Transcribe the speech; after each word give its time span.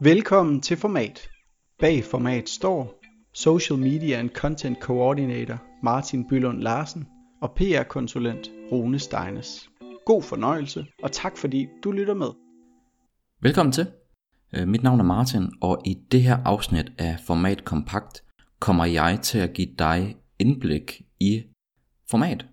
Velkommen 0.00 0.60
til 0.60 0.76
Format. 0.76 1.28
Bag 1.78 2.04
Format 2.04 2.48
står 2.48 3.00
Social 3.34 3.78
Media 3.78 4.18
and 4.18 4.30
Content 4.30 4.78
Coordinator 4.80 5.62
Martin 5.82 6.28
Bylund 6.28 6.62
Larsen 6.62 7.06
og 7.42 7.52
PR-konsulent 7.56 8.50
Rune 8.72 8.98
Steines. 8.98 9.70
God 10.06 10.22
fornøjelse, 10.22 10.86
og 11.02 11.12
tak 11.12 11.36
fordi 11.36 11.66
du 11.84 11.90
lytter 11.90 12.14
med. 12.14 12.26
Velkommen 13.40 13.72
til. 13.72 13.86
Øh, 14.52 14.68
mit 14.68 14.82
navn 14.82 15.00
er 15.00 15.04
Martin, 15.04 15.52
og 15.60 15.82
i 15.86 15.94
det 16.12 16.22
her 16.22 16.38
afsnit 16.44 16.92
af 16.98 17.16
Format 17.26 17.64
Kompakt 17.64 18.22
kommer 18.60 18.84
jeg 18.84 19.18
til 19.22 19.38
at 19.38 19.52
give 19.52 19.68
dig 19.78 20.16
indblik 20.38 21.02
i 21.20 21.42
format. 22.10 22.46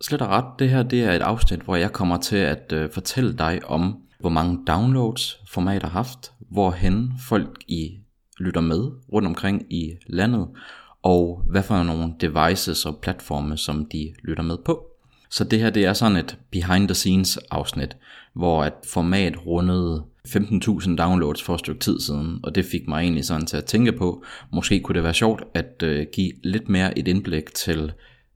Slet 0.00 0.22
og 0.22 0.28
ret, 0.28 0.58
det 0.58 0.70
her 0.70 0.82
det 0.82 1.04
er 1.04 1.12
et 1.12 1.22
afsnit, 1.22 1.60
hvor 1.60 1.76
jeg 1.76 1.92
kommer 1.92 2.16
til 2.16 2.36
at 2.36 2.72
øh, 2.72 2.90
fortælle 2.92 3.38
dig 3.38 3.60
om, 3.64 4.02
hvor 4.20 4.30
mange 4.30 4.58
downloads 4.66 5.40
format 5.48 5.82
har 5.82 5.90
haft, 5.90 6.32
hvorhen 6.50 7.12
folk 7.28 7.64
i 7.68 7.98
lytter 8.38 8.60
med 8.60 8.90
rundt 9.12 9.28
omkring 9.28 9.72
i 9.72 9.92
landet, 10.06 10.48
og 11.02 11.42
hvad 11.50 11.62
for 11.62 11.82
nogle 11.82 12.14
devices 12.20 12.86
og 12.86 12.98
platforme, 13.02 13.56
som 13.56 13.86
de 13.86 14.14
lytter 14.22 14.42
med 14.42 14.56
på. 14.64 14.84
Så 15.30 15.44
det 15.44 15.58
her 15.58 15.70
det 15.70 15.84
er 15.84 15.92
sådan 15.92 16.16
et 16.16 16.38
behind 16.50 16.88
the 16.88 16.94
scenes 16.94 17.36
afsnit, 17.36 17.96
hvor 18.34 18.64
et 18.64 18.72
format 18.92 19.46
rundede 19.46 20.04
15.000 20.28 20.96
downloads 20.96 21.42
for 21.42 21.54
et 21.54 21.60
stykke 21.60 21.80
tid 21.80 22.00
siden, 22.00 22.40
og 22.42 22.54
det 22.54 22.64
fik 22.64 22.88
mig 22.88 23.00
egentlig 23.00 23.24
sådan 23.24 23.46
til 23.46 23.56
at 23.56 23.64
tænke 23.64 23.92
på, 23.92 24.24
måske 24.52 24.80
kunne 24.80 24.94
det 24.94 25.04
være 25.04 25.14
sjovt 25.14 25.42
at 25.54 25.82
øh, 25.82 26.06
give 26.12 26.32
lidt 26.44 26.68
mere 26.68 26.98
et 26.98 27.08
indblik 27.08 27.54
til 27.54 27.92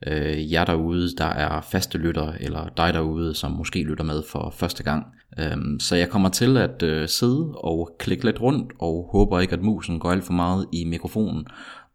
øh, 0.07 0.53
jer 0.53 0.65
derude, 0.65 1.17
der 1.19 1.25
er 1.25 1.61
faste 1.61 1.99
lytter, 1.99 2.33
eller 2.41 2.69
dig 2.77 2.95
derude, 2.95 3.35
som 3.35 3.53
måske 3.53 3.83
lytter 3.83 4.05
med 4.05 4.23
for 4.29 4.55
første 4.57 4.83
gang. 4.83 5.07
Øhm, 5.39 5.81
så 5.81 5.97
jeg 5.97 6.09
kommer 6.09 6.29
til 6.29 6.57
at 6.57 6.83
øh, 6.83 7.09
sidde 7.09 7.53
og 7.55 7.97
klikke 7.99 8.25
lidt 8.25 8.41
rundt, 8.41 8.73
og 8.79 9.09
håber 9.13 9.41
ikke, 9.41 9.53
at 9.53 9.63
musen 9.63 9.99
går 9.99 10.11
alt 10.11 10.25
for 10.25 10.33
meget 10.33 10.67
i 10.73 10.85
mikrofonen, 10.85 11.47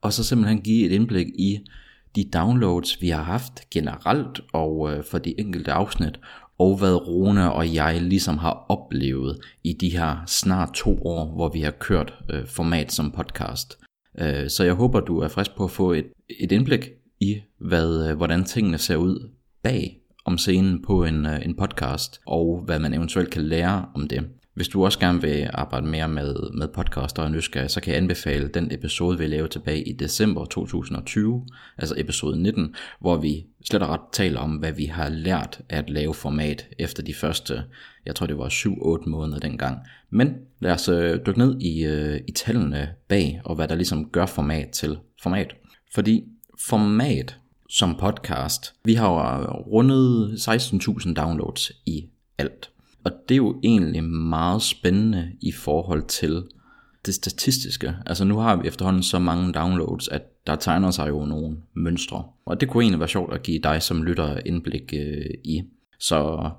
og 0.02 0.13
så 0.13 0.23
simpelthen 0.23 0.61
give 0.61 0.85
et 0.85 0.91
indblik 0.91 1.28
i 1.28 1.59
de 2.16 2.30
downloads, 2.33 3.02
vi 3.02 3.09
har 3.09 3.23
haft 3.23 3.69
generelt 3.69 4.41
og 4.53 4.91
øh, 4.91 5.03
for 5.03 5.17
de 5.17 5.39
enkelte 5.39 5.72
afsnit, 5.72 6.19
og 6.59 6.78
hvad 6.78 7.08
Rune 7.08 7.53
og 7.53 7.73
jeg 7.73 8.02
ligesom 8.02 8.38
har 8.38 8.66
oplevet 8.69 9.39
i 9.63 9.73
de 9.73 9.89
her 9.89 10.23
snart 10.28 10.73
to 10.73 11.02
år, 11.02 11.35
hvor 11.35 11.50
vi 11.50 11.61
har 11.61 11.72
kørt 11.72 12.13
øh, 12.30 12.47
format 12.47 12.91
som 12.91 13.11
podcast. 13.11 13.78
Øh, 14.19 14.50
så 14.50 14.63
jeg 14.63 14.73
håber, 14.73 15.00
du 15.00 15.19
er 15.19 15.28
frisk 15.28 15.55
på 15.58 15.63
at 15.63 15.72
få 15.72 15.91
et, 15.91 16.05
et 16.39 16.52
indblik 16.52 16.89
i, 17.19 17.41
hvad, 17.59 18.09
øh, 18.09 18.17
hvordan 18.17 18.43
tingene 18.43 18.77
ser 18.77 18.95
ud 18.95 19.29
bag 19.63 19.97
om 20.25 20.37
scenen 20.37 20.81
på 20.81 21.03
en, 21.03 21.25
øh, 21.25 21.45
en 21.45 21.55
podcast, 21.55 22.21
og 22.25 22.61
hvad 22.65 22.79
man 22.79 22.93
eventuelt 22.93 23.29
kan 23.29 23.41
lære 23.41 23.85
om 23.95 24.07
det. 24.07 24.27
Hvis 24.53 24.67
du 24.67 24.85
også 24.85 24.99
gerne 24.99 25.21
vil 25.21 25.49
arbejde 25.53 25.88
mere 25.88 26.07
med, 26.07 26.35
med 26.53 26.67
podcaster 26.67 27.23
og 27.23 27.31
nysgerrig, 27.31 27.69
så 27.69 27.81
kan 27.81 27.93
jeg 27.93 28.01
anbefale 28.01 28.47
den 28.47 28.71
episode, 28.71 29.17
vi 29.17 29.27
lavede 29.27 29.51
tilbage 29.51 29.83
i 29.83 29.93
december 29.93 30.45
2020, 30.45 31.45
altså 31.77 31.95
episode 31.97 32.41
19, 32.41 32.75
hvor 32.99 33.17
vi 33.17 33.45
slet 33.65 33.81
og 33.81 33.89
ret 33.89 33.99
taler 34.11 34.39
om, 34.39 34.51
hvad 34.55 34.71
vi 34.71 34.85
har 34.85 35.09
lært 35.09 35.61
at 35.69 35.89
lave 35.89 36.13
format 36.13 36.67
efter 36.79 37.03
de 37.03 37.13
første, 37.13 37.63
jeg 38.05 38.15
tror 38.15 38.27
det 38.27 38.38
var 38.38 38.49
7-8 39.03 39.09
måneder 39.09 39.39
dengang. 39.39 39.77
Men 40.09 40.33
lad 40.59 40.71
os 40.71 40.89
øh, 40.89 41.19
dykke 41.25 41.39
ned 41.39 41.61
i, 41.61 41.85
i 42.27 42.31
tallene 42.31 42.89
bag, 43.07 43.41
og 43.45 43.55
hvad 43.55 43.67
der 43.67 43.75
ligesom 43.75 44.09
gør 44.09 44.25
format 44.25 44.69
til 44.69 44.97
format. 45.23 45.55
Fordi 45.93 46.23
format 46.59 47.38
som 47.69 47.95
podcast, 47.95 48.73
vi 48.83 48.94
har 48.94 49.39
øh, 49.39 49.47
rundet 49.47 50.33
16.000 50.33 51.13
downloads 51.13 51.72
i 51.86 52.05
alt. 52.38 52.69
Og 53.03 53.11
det 53.30 53.36
er 53.36 53.38
jo 53.38 53.59
egentlig 53.63 54.03
meget 54.03 54.61
spændende 54.61 55.31
i 55.41 55.52
forhold 55.52 56.08
til 56.08 56.44
det 57.05 57.13
statistiske. 57.13 57.95
Altså 58.05 58.23
nu 58.23 58.38
har 58.38 58.55
vi 58.55 58.67
efterhånden 58.67 59.03
så 59.03 59.19
mange 59.19 59.53
downloads, 59.53 60.07
at 60.07 60.22
der 60.47 60.56
tegner 60.56 60.91
sig 60.91 61.09
jo 61.09 61.25
nogle 61.25 61.57
mønstre. 61.73 62.23
Og 62.45 62.62
det 62.62 62.69
kunne 62.69 62.84
egentlig 62.84 63.00
være 63.00 63.09
sjovt 63.09 63.34
at 63.34 63.44
give 63.44 63.59
dig 63.59 63.81
som 63.81 64.03
lytter 64.03 64.39
indblik 64.45 64.94
øh, 64.94 65.25
i. 65.44 65.62
Så 66.00 66.50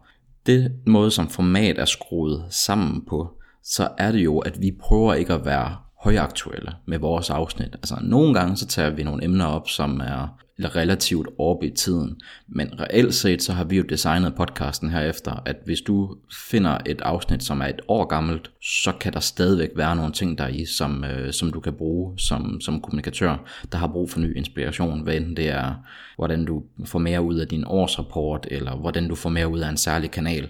det 0.46 0.72
måde 0.86 1.10
som 1.10 1.28
format 1.28 1.78
er 1.78 1.84
skruet 1.84 2.44
sammen 2.50 3.04
på, 3.08 3.38
så 3.62 3.88
er 3.98 4.12
det 4.12 4.24
jo, 4.24 4.38
at 4.38 4.60
vi 4.60 4.76
prøver 4.80 5.14
ikke 5.14 5.32
at 5.32 5.44
være 5.44 5.76
højaktuelle 6.04 6.72
med 6.86 6.98
vores 6.98 7.30
afsnit. 7.30 7.74
Altså 7.74 7.98
nogle 8.02 8.34
gange 8.34 8.56
så 8.56 8.66
tager 8.66 8.90
vi 8.90 9.02
nogle 9.02 9.24
emner 9.24 9.44
op, 9.44 9.68
som 9.68 10.00
er 10.00 10.38
relativt 10.64 11.28
oppe 11.38 11.66
i 11.66 11.70
tiden. 11.70 12.20
Men 12.48 12.80
reelt 12.80 13.14
set 13.14 13.42
så 13.42 13.52
har 13.52 13.64
vi 13.64 13.76
jo 13.76 13.82
designet 13.82 14.34
podcasten 14.34 14.90
herefter, 14.90 15.42
at 15.46 15.56
hvis 15.64 15.80
du 15.80 16.16
finder 16.50 16.78
et 16.86 17.00
afsnit, 17.00 17.44
som 17.44 17.60
er 17.60 17.66
et 17.66 17.80
år 17.88 18.04
gammelt, 18.04 18.50
så 18.62 18.92
kan 19.00 19.12
der 19.12 19.20
stadigvæk 19.20 19.70
være 19.76 19.96
nogle 19.96 20.12
ting 20.12 20.38
der 20.38 20.48
i, 20.48 20.64
som, 20.64 21.04
øh, 21.04 21.32
som 21.32 21.50
du 21.50 21.60
kan 21.60 21.72
bruge 21.72 22.18
som, 22.18 22.60
som 22.60 22.80
kommunikatør, 22.80 23.36
der 23.72 23.78
har 23.78 23.86
brug 23.86 24.10
for 24.10 24.20
ny 24.20 24.36
inspiration, 24.36 25.02
hvad 25.02 25.14
enten 25.14 25.36
det 25.36 25.48
er, 25.48 25.74
hvordan 26.16 26.44
du 26.44 26.62
får 26.84 26.98
mere 26.98 27.22
ud 27.22 27.34
af 27.38 27.48
din 27.48 27.64
årsrapport, 27.66 28.46
eller 28.50 28.76
hvordan 28.76 29.08
du 29.08 29.14
får 29.14 29.30
mere 29.30 29.48
ud 29.48 29.58
af 29.58 29.68
en 29.68 29.76
særlig 29.76 30.10
kanal. 30.10 30.48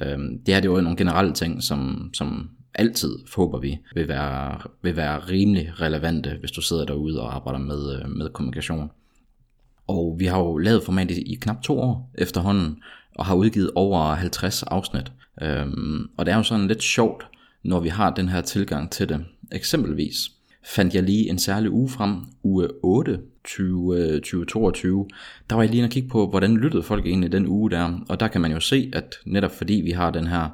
Øh, 0.00 0.18
det 0.46 0.54
er 0.54 0.60
det 0.60 0.68
jo 0.68 0.80
nogle 0.80 0.96
generelle 0.96 1.32
ting, 1.32 1.62
som, 1.62 2.10
som 2.14 2.50
altid, 2.78 3.18
håber 3.36 3.58
vi, 3.58 3.78
vil 3.94 4.08
være, 4.08 4.60
vil 4.82 4.96
være 4.96 5.18
rimelig 5.18 5.80
relevante, 5.80 6.36
hvis 6.40 6.50
du 6.50 6.60
sidder 6.60 6.84
derude 6.84 7.20
og 7.20 7.34
arbejder 7.34 7.58
med, 7.58 8.00
øh, 8.00 8.10
med 8.10 8.28
kommunikation. 8.28 8.90
Og 9.86 10.16
vi 10.18 10.26
har 10.26 10.38
jo 10.38 10.56
lavet 10.56 10.82
formatet 10.82 11.18
i, 11.18 11.22
i 11.32 11.34
knap 11.34 11.62
to 11.62 11.80
år 11.80 12.10
efterhånden, 12.14 12.76
og 13.14 13.26
har 13.26 13.34
udgivet 13.34 13.70
over 13.74 14.14
50 14.14 14.62
afsnit. 14.62 15.12
Øhm, 15.42 16.10
og 16.16 16.26
det 16.26 16.32
er 16.32 16.36
jo 16.36 16.42
sådan 16.42 16.68
lidt 16.68 16.82
sjovt, 16.82 17.26
når 17.62 17.80
vi 17.80 17.88
har 17.88 18.14
den 18.14 18.28
her 18.28 18.40
tilgang 18.40 18.90
til 18.90 19.08
det. 19.08 19.24
Eksempelvis 19.52 20.30
fandt 20.64 20.94
jeg 20.94 21.02
lige 21.02 21.30
en 21.30 21.38
særlig 21.38 21.70
uge 21.70 21.88
frem, 21.88 22.16
uge 22.42 22.68
8, 22.82 23.20
20, 23.44 24.14
2022. 24.14 25.08
Der 25.50 25.56
var 25.56 25.62
jeg 25.62 25.70
lige 25.70 25.84
at 25.84 25.90
kigge 25.90 26.08
på, 26.08 26.28
hvordan 26.28 26.56
lyttede 26.56 26.82
folk 26.82 27.06
egentlig 27.06 27.32
den 27.32 27.46
uge 27.46 27.70
der. 27.70 28.00
Og 28.08 28.20
der 28.20 28.28
kan 28.28 28.40
man 28.40 28.52
jo 28.52 28.60
se, 28.60 28.90
at 28.92 29.14
netop 29.26 29.50
fordi 29.50 29.74
vi 29.74 29.90
har 29.90 30.10
den 30.10 30.26
her 30.26 30.48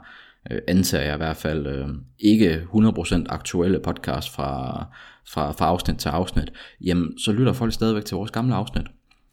øh, 0.50 0.59
antager 0.69 1.05
jeg 1.05 1.15
i 1.15 1.16
hvert 1.16 1.37
fald 1.37 1.66
øh, 1.66 1.88
ikke 2.19 2.62
100% 2.75 3.25
aktuelle 3.28 3.81
podcast 3.81 4.31
fra, 4.31 4.84
fra, 5.28 5.53
fra 5.53 5.66
afsnit 5.66 5.97
til 5.97 6.09
afsnit, 6.09 6.53
jamen 6.81 7.19
så 7.19 7.32
lytter 7.32 7.53
folk 7.53 7.72
stadigvæk 7.72 8.05
til 8.05 8.16
vores 8.16 8.31
gamle 8.31 8.54
afsnit. 8.54 8.87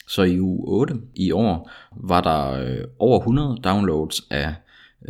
Så 0.08 0.24
i 0.24 0.40
uge 0.40 0.68
8 0.68 0.94
i 1.16 1.32
år 1.32 1.72
var 1.96 2.22
der 2.22 2.52
øh, 2.52 2.84
over 3.00 3.20
100 3.20 3.58
downloads 3.64 4.22
af 4.30 4.56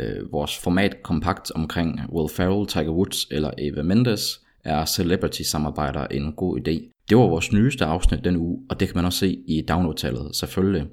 øh, 0.00 0.32
vores 0.32 0.58
format 0.58 1.02
kompakt 1.02 1.52
omkring 1.54 2.00
Will 2.12 2.34
Ferrell, 2.36 2.66
Tiger 2.66 2.90
Woods 2.90 3.26
eller 3.30 3.50
Eva 3.58 3.82
Mendes 3.82 4.40
er 4.64 4.84
celebrity 4.84 5.42
samarbejder 5.42 6.06
en 6.06 6.32
god 6.32 6.58
idé. 6.58 6.92
Det 7.08 7.16
var 7.16 7.28
vores 7.28 7.52
nyeste 7.52 7.84
afsnit 7.84 8.24
den 8.24 8.36
uge, 8.36 8.62
og 8.70 8.80
det 8.80 8.88
kan 8.88 8.96
man 8.96 9.04
også 9.04 9.18
se 9.18 9.38
i 9.46 9.64
downloadtallet 9.68 10.36
selvfølgelig. 10.36 10.86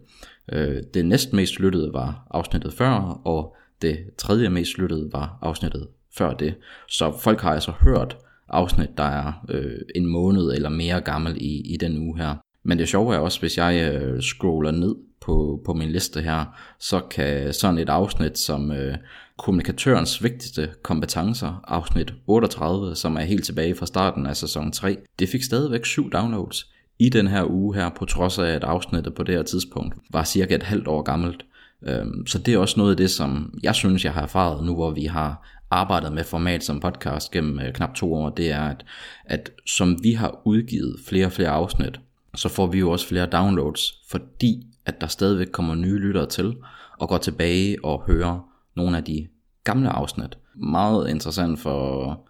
Øh, 0.51 0.83
det 0.93 1.05
næst 1.05 1.33
mest 1.33 1.59
lyttede 1.59 1.93
var 1.93 2.27
afsnittet 2.31 2.73
før, 2.73 3.21
og 3.25 3.55
det 3.81 3.99
tredje 4.17 4.49
mest 4.49 4.77
lyttede 4.77 5.09
var 5.13 5.37
afsnittet 5.41 5.87
før 6.17 6.33
det. 6.33 6.55
Så 6.87 7.17
folk 7.19 7.41
har 7.41 7.53
altså 7.53 7.71
hørt 7.71 8.17
afsnit, 8.49 8.97
der 8.97 9.03
er 9.03 9.45
øh, 9.49 9.79
en 9.95 10.05
måned 10.05 10.53
eller 10.53 10.69
mere 10.69 11.01
gammel 11.01 11.37
i, 11.37 11.73
i 11.73 11.77
den 11.77 11.97
uge 11.97 12.17
her. 12.17 12.35
Men 12.63 12.79
det 12.79 12.89
sjove 12.89 13.15
er 13.15 13.19
også, 13.19 13.39
hvis 13.39 13.57
jeg 13.57 13.93
øh, 13.93 14.21
scroller 14.21 14.71
ned 14.71 14.95
på, 15.21 15.61
på 15.65 15.73
min 15.73 15.89
liste 15.89 16.21
her, 16.21 16.45
så 16.79 16.99
kan 16.99 17.53
sådan 17.53 17.77
et 17.77 17.89
afsnit 17.89 18.37
som 18.37 18.71
øh, 18.71 18.97
kommunikatørens 19.37 20.23
vigtigste 20.23 20.69
kompetencer, 20.83 21.63
afsnit 21.67 22.13
38, 22.27 22.95
som 22.95 23.15
er 23.15 23.21
helt 23.21 23.45
tilbage 23.45 23.75
fra 23.75 23.85
starten 23.85 24.25
af 24.25 24.37
sæson 24.37 24.71
3, 24.71 24.97
det 25.19 25.29
fik 25.29 25.43
stadigvæk 25.43 25.85
syv 25.85 26.11
downloads 26.11 26.71
i 26.99 27.09
den 27.09 27.27
her 27.27 27.45
uge 27.51 27.75
her, 27.75 27.89
på 27.89 28.05
trods 28.05 28.39
af 28.39 28.47
at 28.47 28.63
afsnittet 28.63 29.15
på 29.15 29.23
det 29.23 29.35
her 29.35 29.43
tidspunkt 29.43 29.95
var 30.11 30.23
cirka 30.23 30.55
et 30.55 30.63
halvt 30.63 30.87
år 30.87 31.01
gammelt. 31.01 31.45
Øhm, 31.87 32.27
så 32.27 32.39
det 32.39 32.53
er 32.53 32.57
også 32.57 32.79
noget 32.79 32.91
af 32.91 32.97
det, 32.97 33.11
som 33.11 33.59
jeg 33.63 33.75
synes, 33.75 34.05
jeg 34.05 34.13
har 34.13 34.21
erfaret 34.21 34.65
nu, 34.65 34.75
hvor 34.75 34.91
vi 34.91 35.05
har 35.05 35.47
arbejdet 35.71 36.13
med 36.13 36.23
format 36.23 36.63
som 36.63 36.79
podcast 36.79 37.31
gennem 37.31 37.59
øh, 37.59 37.73
knap 37.73 37.95
to 37.95 38.13
år, 38.13 38.29
det 38.29 38.51
er, 38.51 38.61
at, 38.61 38.85
at 39.25 39.51
som 39.65 40.03
vi 40.03 40.11
har 40.11 40.41
udgivet 40.45 40.99
flere 41.07 41.25
og 41.25 41.31
flere 41.31 41.49
afsnit, 41.49 41.99
så 42.35 42.49
får 42.49 42.67
vi 42.67 42.79
jo 42.79 42.91
også 42.91 43.07
flere 43.07 43.25
downloads, 43.25 43.93
fordi 44.09 44.67
at 44.85 45.01
der 45.01 45.07
stadigvæk 45.07 45.47
kommer 45.51 45.75
nye 45.75 45.99
lyttere 45.99 46.25
til, 46.25 46.55
og 46.99 47.09
går 47.09 47.17
tilbage 47.17 47.85
og 47.85 48.03
hører 48.07 48.49
nogle 48.75 48.97
af 48.97 49.03
de 49.03 49.27
gamle 49.63 49.89
afsnit. 49.89 50.37
Meget 50.55 51.09
interessant 51.09 51.59
for, 51.59 52.27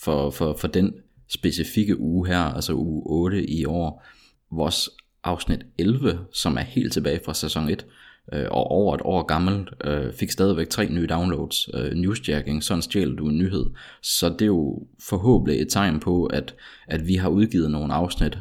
for, 0.00 0.30
for, 0.30 0.56
for 0.60 0.68
den 0.68 0.94
specifikke 1.28 2.00
uge 2.00 2.26
her, 2.26 2.40
altså 2.40 2.72
uge 2.74 3.02
8 3.06 3.50
i 3.50 3.64
år. 3.64 4.04
Vores 4.52 4.90
afsnit 5.24 5.66
11, 5.78 6.18
som 6.32 6.56
er 6.56 6.62
helt 6.62 6.92
tilbage 6.92 7.20
fra 7.24 7.34
sæson 7.34 7.68
1, 7.68 7.86
øh, 8.32 8.46
og 8.50 8.70
over 8.70 8.94
et 8.94 9.00
år 9.04 9.22
gammelt, 9.22 9.68
øh, 9.84 10.12
fik 10.12 10.30
stadigvæk 10.30 10.68
tre 10.68 10.88
nye 10.88 11.06
downloads. 11.06 11.68
Øh, 11.74 11.92
newsjacking, 11.92 12.62
sådan 12.62 12.82
stjæler 12.82 13.16
du 13.16 13.28
en 13.28 13.38
nyhed. 13.38 13.66
Så 14.02 14.28
det 14.28 14.42
er 14.42 14.46
jo 14.46 14.82
forhåbentlig 15.08 15.60
et 15.60 15.68
tegn 15.70 16.00
på, 16.00 16.24
at, 16.26 16.54
at 16.88 17.06
vi 17.06 17.14
har 17.14 17.28
udgivet 17.28 17.70
nogle 17.70 17.94
afsnit, 17.94 18.38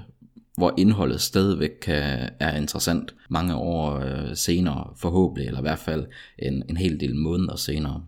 hvor 0.57 0.73
indholdet 0.77 1.21
stadigvæk 1.21 1.71
kan, 1.81 2.29
er 2.39 2.57
interessant 2.57 3.15
mange 3.29 3.55
år 3.55 3.95
øh, 3.95 4.35
senere, 4.35 4.87
forhåbentlig, 4.97 5.47
eller 5.47 5.59
i 5.59 5.61
hvert 5.61 5.79
fald 5.79 6.05
en, 6.39 6.63
en 6.69 6.77
hel 6.77 6.99
del 6.99 7.15
måneder 7.15 7.55
senere. 7.55 8.03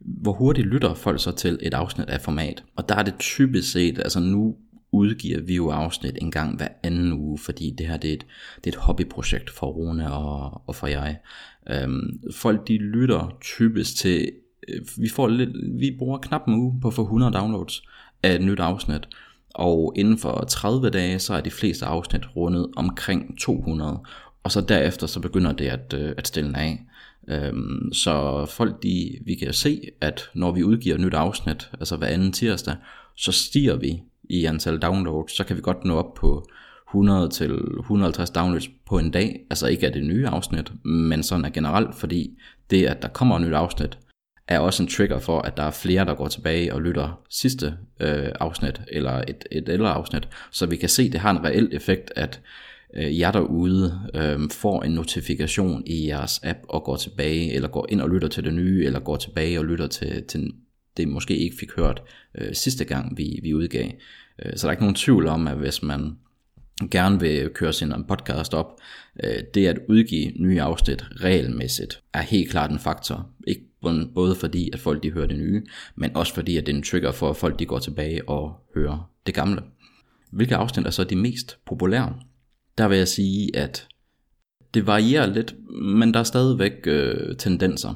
hvor 0.00 0.32
hurtigt 0.32 0.66
lytter 0.66 0.94
folk 0.94 1.22
så 1.22 1.32
til 1.32 1.58
et 1.62 1.74
afsnit 1.74 2.08
af 2.08 2.20
format. 2.20 2.64
Og 2.76 2.88
der 2.88 2.94
er 2.94 3.02
det 3.02 3.14
typisk 3.18 3.72
set, 3.72 3.98
altså 3.98 4.20
nu 4.20 4.56
udgiver 4.92 5.40
vi 5.40 5.56
jo 5.56 5.70
afsnit 5.70 6.18
en 6.20 6.30
gang 6.30 6.56
hver 6.56 6.68
anden 6.82 7.12
uge, 7.12 7.38
fordi 7.38 7.74
det 7.78 7.86
her 7.86 7.96
det 7.96 8.10
er 8.10 8.14
et, 8.14 8.26
det 8.64 8.74
er 8.74 8.78
et 8.78 8.84
hobbyprojekt 8.84 9.50
for 9.50 9.66
Rune 9.66 10.12
og, 10.12 10.62
og 10.66 10.74
for 10.74 10.86
jeg. 10.86 11.18
Øhm, 11.70 12.20
folk 12.34 12.68
de 12.68 12.78
lytter 12.78 13.36
typisk 13.40 13.96
til, 13.96 14.32
øh, 14.68 14.80
vi, 14.96 15.08
får 15.08 15.28
lidt, 15.28 15.50
vi 15.80 15.96
bruger 15.98 16.18
knap 16.18 16.48
en 16.48 16.54
uge 16.54 16.80
på 16.80 16.88
at 16.88 16.94
få 16.94 17.02
100 17.02 17.32
downloads 17.32 17.82
af 18.22 18.34
et 18.34 18.40
nyt 18.40 18.60
afsnit, 18.60 19.08
og 19.54 19.92
inden 19.96 20.18
for 20.18 20.44
30 20.48 20.90
dage, 20.90 21.18
så 21.18 21.34
er 21.34 21.40
de 21.40 21.50
fleste 21.50 21.86
afsnit 21.86 22.36
rundet 22.36 22.66
omkring 22.76 23.38
200, 23.38 24.00
og 24.42 24.52
så 24.52 24.60
derefter 24.60 25.06
så 25.06 25.20
begynder 25.20 25.52
det 25.52 25.66
at, 25.66 25.94
øh, 25.94 26.14
at 26.16 26.28
stille 26.28 26.58
af. 26.58 26.80
Øhm, 27.28 27.92
så 27.92 28.46
folk 28.46 28.82
de, 28.82 29.18
vi 29.24 29.34
kan 29.34 29.52
se, 29.52 29.80
at 30.00 30.30
når 30.34 30.52
vi 30.52 30.62
udgiver 30.62 30.94
et 30.94 31.00
nyt 31.00 31.14
afsnit, 31.14 31.70
altså 31.80 31.96
hver 31.96 32.06
anden 32.06 32.32
tirsdag, 32.32 32.76
så 33.16 33.32
stiger 33.32 33.76
vi 33.76 34.02
i 34.32 34.44
antal 34.44 34.78
downloads, 34.78 35.36
så 35.36 35.44
kan 35.44 35.56
vi 35.56 35.62
godt 35.62 35.84
nå 35.84 35.96
op 35.96 36.14
på 36.14 36.46
100 36.88 37.28
til 37.28 37.50
150 37.80 38.30
downloads 38.30 38.68
på 38.86 38.98
en 38.98 39.10
dag, 39.10 39.40
altså 39.50 39.66
ikke 39.66 39.86
af 39.86 39.92
det 39.92 40.04
nye 40.04 40.26
afsnit, 40.26 40.84
men 40.84 41.22
sådan 41.22 41.44
er 41.44 41.50
generelt, 41.50 41.94
fordi 41.94 42.38
det, 42.70 42.86
at 42.86 43.02
der 43.02 43.08
kommer 43.08 43.36
et 43.36 43.42
nyt 43.42 43.54
afsnit, 43.54 43.98
er 44.48 44.58
også 44.58 44.82
en 44.82 44.88
trigger 44.88 45.18
for, 45.18 45.40
at 45.40 45.56
der 45.56 45.62
er 45.62 45.70
flere, 45.70 46.04
der 46.04 46.14
går 46.14 46.28
tilbage 46.28 46.74
og 46.74 46.82
lytter 46.82 47.20
sidste 47.30 47.74
øh, 48.00 48.28
afsnit, 48.40 48.80
eller 48.88 49.12
et, 49.28 49.44
et 49.50 49.68
ældre 49.68 49.92
afsnit, 49.92 50.28
så 50.50 50.66
vi 50.66 50.76
kan 50.76 50.88
se, 50.88 51.02
at 51.02 51.12
det 51.12 51.20
har 51.20 51.30
en 51.30 51.44
reel 51.44 51.68
effekt, 51.72 52.12
at 52.16 52.40
øh, 52.96 53.18
jer 53.18 53.32
derude 53.32 54.00
øh, 54.14 54.50
får 54.50 54.82
en 54.82 54.92
notifikation 54.92 55.82
i 55.86 56.06
jeres 56.06 56.40
app 56.44 56.58
og 56.68 56.84
går 56.84 56.96
tilbage, 56.96 57.52
eller 57.52 57.68
går 57.68 57.86
ind 57.88 58.00
og 58.00 58.10
lytter 58.10 58.28
til 58.28 58.44
det 58.44 58.54
nye, 58.54 58.84
eller 58.84 59.00
går 59.00 59.16
tilbage 59.16 59.58
og 59.58 59.64
lytter 59.64 59.86
til, 59.86 60.24
til 60.24 60.52
det 60.96 61.08
måske 61.08 61.36
ikke 61.36 61.56
fik 61.60 61.76
hørt 61.76 62.02
øh, 62.38 62.54
sidste 62.54 62.84
gang 62.84 63.18
vi, 63.18 63.40
vi 63.42 63.54
udgav. 63.54 63.90
Øh, 64.44 64.52
så 64.56 64.66
der 64.66 64.68
er 64.68 64.72
ikke 64.72 64.82
nogen 64.82 64.94
tvivl 64.94 65.26
om, 65.26 65.48
at 65.48 65.56
hvis 65.56 65.82
man 65.82 66.16
gerne 66.90 67.20
vil 67.20 67.50
køre 67.54 67.72
sin 67.72 67.92
podcast 68.08 68.54
op, 68.54 68.80
øh, 69.24 69.42
det 69.54 69.66
at 69.66 69.78
udgive 69.88 70.32
nye 70.36 70.62
afsnit 70.62 71.04
regelmæssigt 71.16 72.02
er 72.12 72.22
helt 72.22 72.50
klart 72.50 72.70
en 72.70 72.78
faktor. 72.78 73.28
Ikke 73.46 73.62
både 74.14 74.34
fordi, 74.34 74.70
at 74.72 74.80
folk 74.80 75.02
de 75.02 75.12
hører 75.12 75.26
det 75.26 75.38
nye, 75.38 75.62
men 75.94 76.16
også 76.16 76.34
fordi, 76.34 76.56
at 76.56 76.66
det 76.66 76.72
er 76.72 76.76
en 76.76 76.82
trigger 76.82 77.12
for, 77.12 77.30
at 77.30 77.36
folk 77.36 77.58
de 77.58 77.66
går 77.66 77.78
tilbage 77.78 78.28
og 78.28 78.56
hører 78.74 79.10
det 79.26 79.34
gamle. 79.34 79.62
Hvilke 80.30 80.56
afsnit 80.56 80.86
er 80.86 80.90
så 80.90 81.04
de 81.04 81.16
mest 81.16 81.58
populære? 81.66 82.14
Der 82.78 82.88
vil 82.88 82.98
jeg 82.98 83.08
sige, 83.08 83.56
at 83.56 83.88
det 84.74 84.86
varierer 84.86 85.26
lidt, 85.26 85.54
men 85.82 86.14
der 86.14 86.20
er 86.20 86.24
stadigvæk 86.24 86.72
øh, 86.84 87.36
tendenser. 87.36 87.94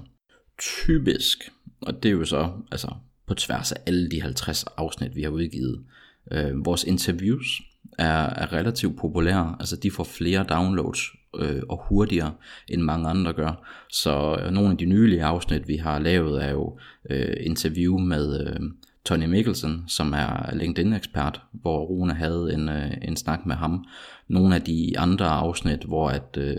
Typisk, 0.58 1.50
og 1.80 2.02
det 2.02 2.08
er 2.08 2.12
jo 2.12 2.24
så 2.24 2.50
altså, 2.72 2.94
på 3.26 3.34
tværs 3.34 3.72
af 3.72 3.80
alle 3.86 4.10
de 4.10 4.22
50 4.22 4.64
afsnit, 4.64 5.16
vi 5.16 5.22
har 5.22 5.30
udgivet, 5.30 5.84
øh, 6.32 6.64
vores 6.64 6.84
interviews 6.84 7.62
er, 7.98 8.26
er 8.26 8.52
relativt 8.52 8.98
populære. 8.98 9.56
Altså 9.60 9.76
de 9.76 9.90
får 9.90 10.04
flere 10.04 10.44
downloads 10.48 11.00
øh, 11.38 11.62
og 11.68 11.84
hurtigere 11.88 12.32
end 12.68 12.82
mange 12.82 13.08
andre 13.08 13.32
gør. 13.32 13.66
Så 13.90 14.38
øh, 14.42 14.50
nogle 14.50 14.70
af 14.70 14.76
de 14.76 14.84
nylige 14.84 15.24
afsnit, 15.24 15.68
vi 15.68 15.76
har 15.76 15.98
lavet, 15.98 16.44
er 16.44 16.50
jo 16.50 16.78
øh, 17.10 17.36
interview 17.40 17.98
med 17.98 18.46
øh, 18.46 18.60
Tony 19.04 19.24
Mikkelsen, 19.24 19.84
som 19.88 20.12
er 20.12 20.54
LinkedIn-ekspert, 20.54 21.40
hvor 21.52 21.84
Rune 21.84 22.14
havde 22.14 22.50
en, 22.54 22.68
øh, 22.68 22.90
en 23.02 23.16
snak 23.16 23.46
med 23.46 23.56
ham. 23.56 23.84
Nogle 24.28 24.54
af 24.54 24.62
de 24.62 24.98
andre 24.98 25.26
afsnit, 25.26 25.84
hvor 25.84 26.08
at, 26.08 26.36
øh, 26.38 26.56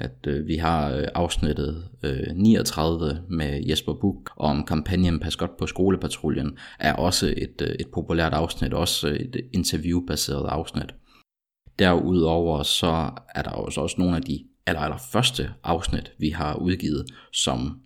at 0.00 0.26
øh, 0.26 0.46
vi 0.46 0.56
har 0.56 0.92
øh, 0.92 1.04
afsnittet 1.14 1.84
øh, 2.02 2.34
39 2.34 3.22
med 3.28 3.64
Jesper 3.68 3.94
Buk 3.94 4.30
om 4.36 4.64
kampagnen 4.64 5.20
Pas 5.20 5.36
godt 5.36 5.56
på 5.56 5.66
skolepatruljen, 5.66 6.58
er 6.78 6.92
også 6.92 7.34
et, 7.36 7.62
øh, 7.62 7.68
et 7.80 7.88
populært 7.92 8.32
afsnit, 8.32 8.74
også 8.74 9.08
et 9.08 9.36
interviewbaseret 9.52 10.48
afsnit. 10.48 10.94
Derudover 11.78 12.62
så 12.62 13.10
er 13.34 13.42
der 13.42 13.50
også, 13.50 13.80
også 13.80 13.96
nogle 13.98 14.16
af 14.16 14.22
de 14.22 14.44
aller, 14.66 14.80
aller 14.80 14.98
første 15.12 15.50
afsnit, 15.64 16.12
vi 16.18 16.28
har 16.28 16.54
udgivet, 16.54 17.04
som 17.32 17.80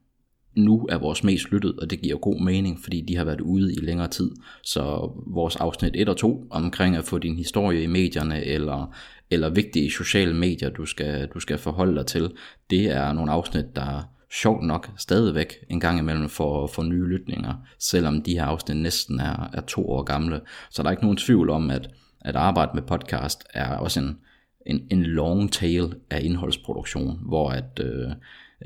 nu 0.57 0.87
er 0.91 0.99
vores 0.99 1.25
mest 1.25 1.51
lyttet, 1.51 1.79
og 1.81 1.91
det 1.91 2.01
giver 2.01 2.17
god 2.17 2.41
mening, 2.41 2.81
fordi 2.83 3.01
de 3.01 3.17
har 3.17 3.25
været 3.25 3.41
ude 3.41 3.75
i 3.75 3.77
længere 3.77 4.09
tid. 4.09 4.31
Så 4.63 5.13
vores 5.27 5.57
afsnit 5.57 5.93
1 5.95 6.09
og 6.09 6.17
2 6.17 6.47
omkring 6.51 6.97
at 6.97 7.05
få 7.05 7.19
din 7.19 7.37
historie 7.37 7.83
i 7.83 7.87
medierne, 7.87 8.45
eller, 8.45 8.95
eller 9.33 9.49
vigtige 9.49 9.91
sociale 9.91 10.35
medier, 10.35 10.71
du 10.71 10.87
skal, 10.87 11.29
du 11.35 11.41
skal 11.41 11.59
forholde 11.59 11.97
dig 11.97 12.07
til, 12.07 12.33
det 12.71 12.91
er 12.91 13.13
nogle 13.13 13.33
afsnit, 13.33 13.77
der 13.77 14.03
sjovt 14.33 14.65
nok 14.65 14.91
stadigvæk 14.99 15.55
en 15.71 15.81
gang 15.81 15.99
imellem 15.99 16.29
for, 16.29 16.67
for 16.67 16.83
nye 16.83 17.07
lytninger, 17.07 17.55
selvom 17.79 18.23
de 18.23 18.33
her 18.33 18.45
afsnit 18.45 18.77
næsten 18.77 19.21
er, 19.21 19.51
er 19.53 19.61
to 19.61 19.91
år 19.91 20.03
gamle. 20.03 20.41
Så 20.71 20.83
der 20.83 20.89
er 20.89 20.91
ikke 20.91 21.03
nogen 21.03 21.17
tvivl 21.17 21.51
om, 21.51 21.71
at, 21.71 21.91
at 22.21 22.37
arbejde 22.37 22.71
med 22.75 22.83
podcast 22.83 23.45
er 23.55 23.77
også 23.77 24.01
en, 24.01 24.19
en, 24.67 24.87
en 24.91 25.03
long 25.03 25.53
tail 25.53 25.95
af 26.11 26.21
indholdsproduktion, 26.23 27.19
hvor 27.29 27.51
at, 27.51 27.81
øh, 27.81 28.11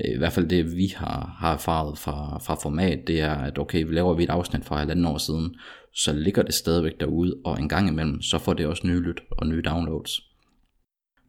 i 0.05 0.17
hvert 0.17 0.33
fald 0.33 0.47
det 0.47 0.75
vi 0.75 0.93
har, 0.95 1.35
har 1.39 1.53
erfaret 1.53 1.97
fra, 1.97 2.39
fra 2.39 2.55
format, 2.55 3.07
det 3.07 3.21
er, 3.21 3.35
at 3.35 3.59
okay, 3.59 3.83
vi 3.83 3.93
laver 3.93 4.13
vi 4.13 4.23
et 4.23 4.29
afsnit 4.29 4.65
for 4.65 4.75
halvanden 4.75 5.05
år 5.05 5.17
siden, 5.17 5.55
så 5.93 6.13
ligger 6.13 6.43
det 6.43 6.53
stadigvæk 6.53 6.99
derude, 6.99 7.35
og 7.45 7.59
en 7.59 7.69
gang 7.69 7.87
imellem, 7.87 8.21
så 8.21 8.39
får 8.39 8.53
det 8.53 8.67
også 8.67 8.87
nye 8.87 8.99
lyt 8.99 9.21
og 9.31 9.47
nye 9.47 9.61
downloads. 9.65 10.21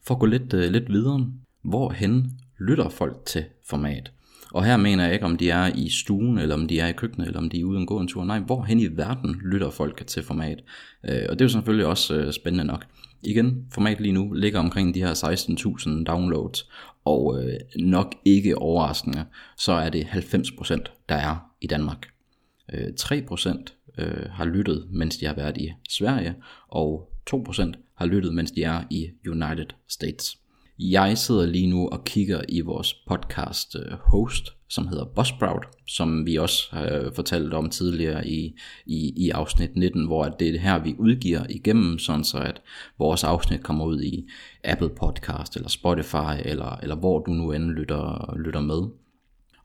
For 0.09 0.15
at 0.15 0.19
gå 0.19 0.25
lidt, 0.25 0.53
øh, 0.53 0.71
lidt 0.71 0.89
videre, 0.89 1.31
hvorhen 1.63 2.31
lytter 2.59 2.89
folk 2.89 3.25
til 3.25 3.45
format? 3.65 4.11
Og 4.51 4.65
her 4.65 4.77
mener 4.77 5.03
jeg 5.03 5.13
ikke, 5.13 5.25
om 5.25 5.37
de 5.37 5.49
er 5.49 5.71
i 5.75 5.89
stuen, 5.89 6.37
eller 6.37 6.55
om 6.55 6.67
de 6.67 6.79
er 6.79 6.87
i 6.87 6.93
køkkenet, 6.93 7.27
eller 7.27 7.39
om 7.39 7.49
de 7.49 7.59
er 7.59 7.63
ude 7.63 7.79
og 7.79 7.87
gå 7.87 7.99
en 7.99 8.07
tur. 8.07 8.23
Nej, 8.23 8.39
hvorhen 8.39 8.79
i 8.79 8.87
verden 8.97 9.41
lytter 9.51 9.69
folk 9.69 10.07
til 10.07 10.23
format? 10.23 10.63
Øh, 11.03 11.21
og 11.29 11.39
det 11.39 11.41
er 11.41 11.45
jo 11.45 11.49
selvfølgelig 11.49 11.85
også 11.85 12.15
øh, 12.15 12.33
spændende 12.33 12.63
nok. 12.63 12.85
Igen, 13.23 13.65
format 13.71 14.01
lige 14.01 14.11
nu 14.11 14.33
ligger 14.33 14.59
omkring 14.59 14.95
de 14.95 14.99
her 14.99 15.13
16.000 15.13 16.03
downloads, 16.03 16.69
og 17.05 17.43
øh, 17.43 17.53
nok 17.75 18.15
ikke 18.25 18.57
overraskende, 18.57 19.25
så 19.57 19.71
er 19.71 19.89
det 19.89 20.03
90% 20.03 20.83
der 21.09 21.15
er 21.15 21.51
i 21.61 21.67
Danmark. 21.67 22.07
Øh, 22.73 22.87
3% 23.01 23.63
øh, 23.97 24.29
har 24.31 24.45
lyttet, 24.45 24.87
mens 24.91 25.17
de 25.17 25.25
har 25.25 25.33
været 25.33 25.57
i 25.57 25.71
Sverige, 25.89 26.35
og 26.67 27.09
2% 27.33 27.88
har 27.99 28.05
lyttet, 28.05 28.33
mens 28.33 28.51
de 28.51 28.63
er 28.63 28.83
i 28.89 29.09
United 29.27 29.65
States. 29.89 30.37
Jeg 30.79 31.17
sidder 31.17 31.45
lige 31.45 31.67
nu 31.67 31.87
og 31.87 32.03
kigger 32.03 32.41
i 32.49 32.61
vores 32.61 32.93
podcast 32.93 33.75
øh, 33.75 33.91
host, 33.91 34.53
som 34.69 34.87
hedder 34.87 35.05
Buzzsprout, 35.05 35.65
som 35.87 36.25
vi 36.25 36.35
også 36.35 36.63
har 36.71 36.89
øh, 36.91 37.13
fortalt 37.15 37.53
om 37.53 37.69
tidligere 37.69 38.27
i, 38.27 38.55
i, 38.85 39.25
i 39.25 39.29
afsnit 39.29 39.75
19, 39.75 40.05
hvor 40.05 40.25
det 40.25 40.47
er 40.47 40.51
det 40.51 40.61
her, 40.61 40.83
vi 40.83 40.95
udgiver 40.99 41.45
igennem, 41.49 41.99
sådan 41.99 42.23
så 42.23 42.37
at 42.37 42.61
vores 42.99 43.23
afsnit 43.23 43.63
kommer 43.63 43.85
ud 43.85 44.01
i 44.01 44.29
Apple 44.63 44.89
Podcast, 44.89 45.55
eller 45.55 45.69
Spotify, 45.69 46.41
eller, 46.45 46.79
eller 46.81 46.95
hvor 46.95 47.19
du 47.19 47.31
nu 47.31 47.51
end 47.51 47.71
lytter, 47.71 48.35
lytter 48.37 48.61
med. 48.61 48.81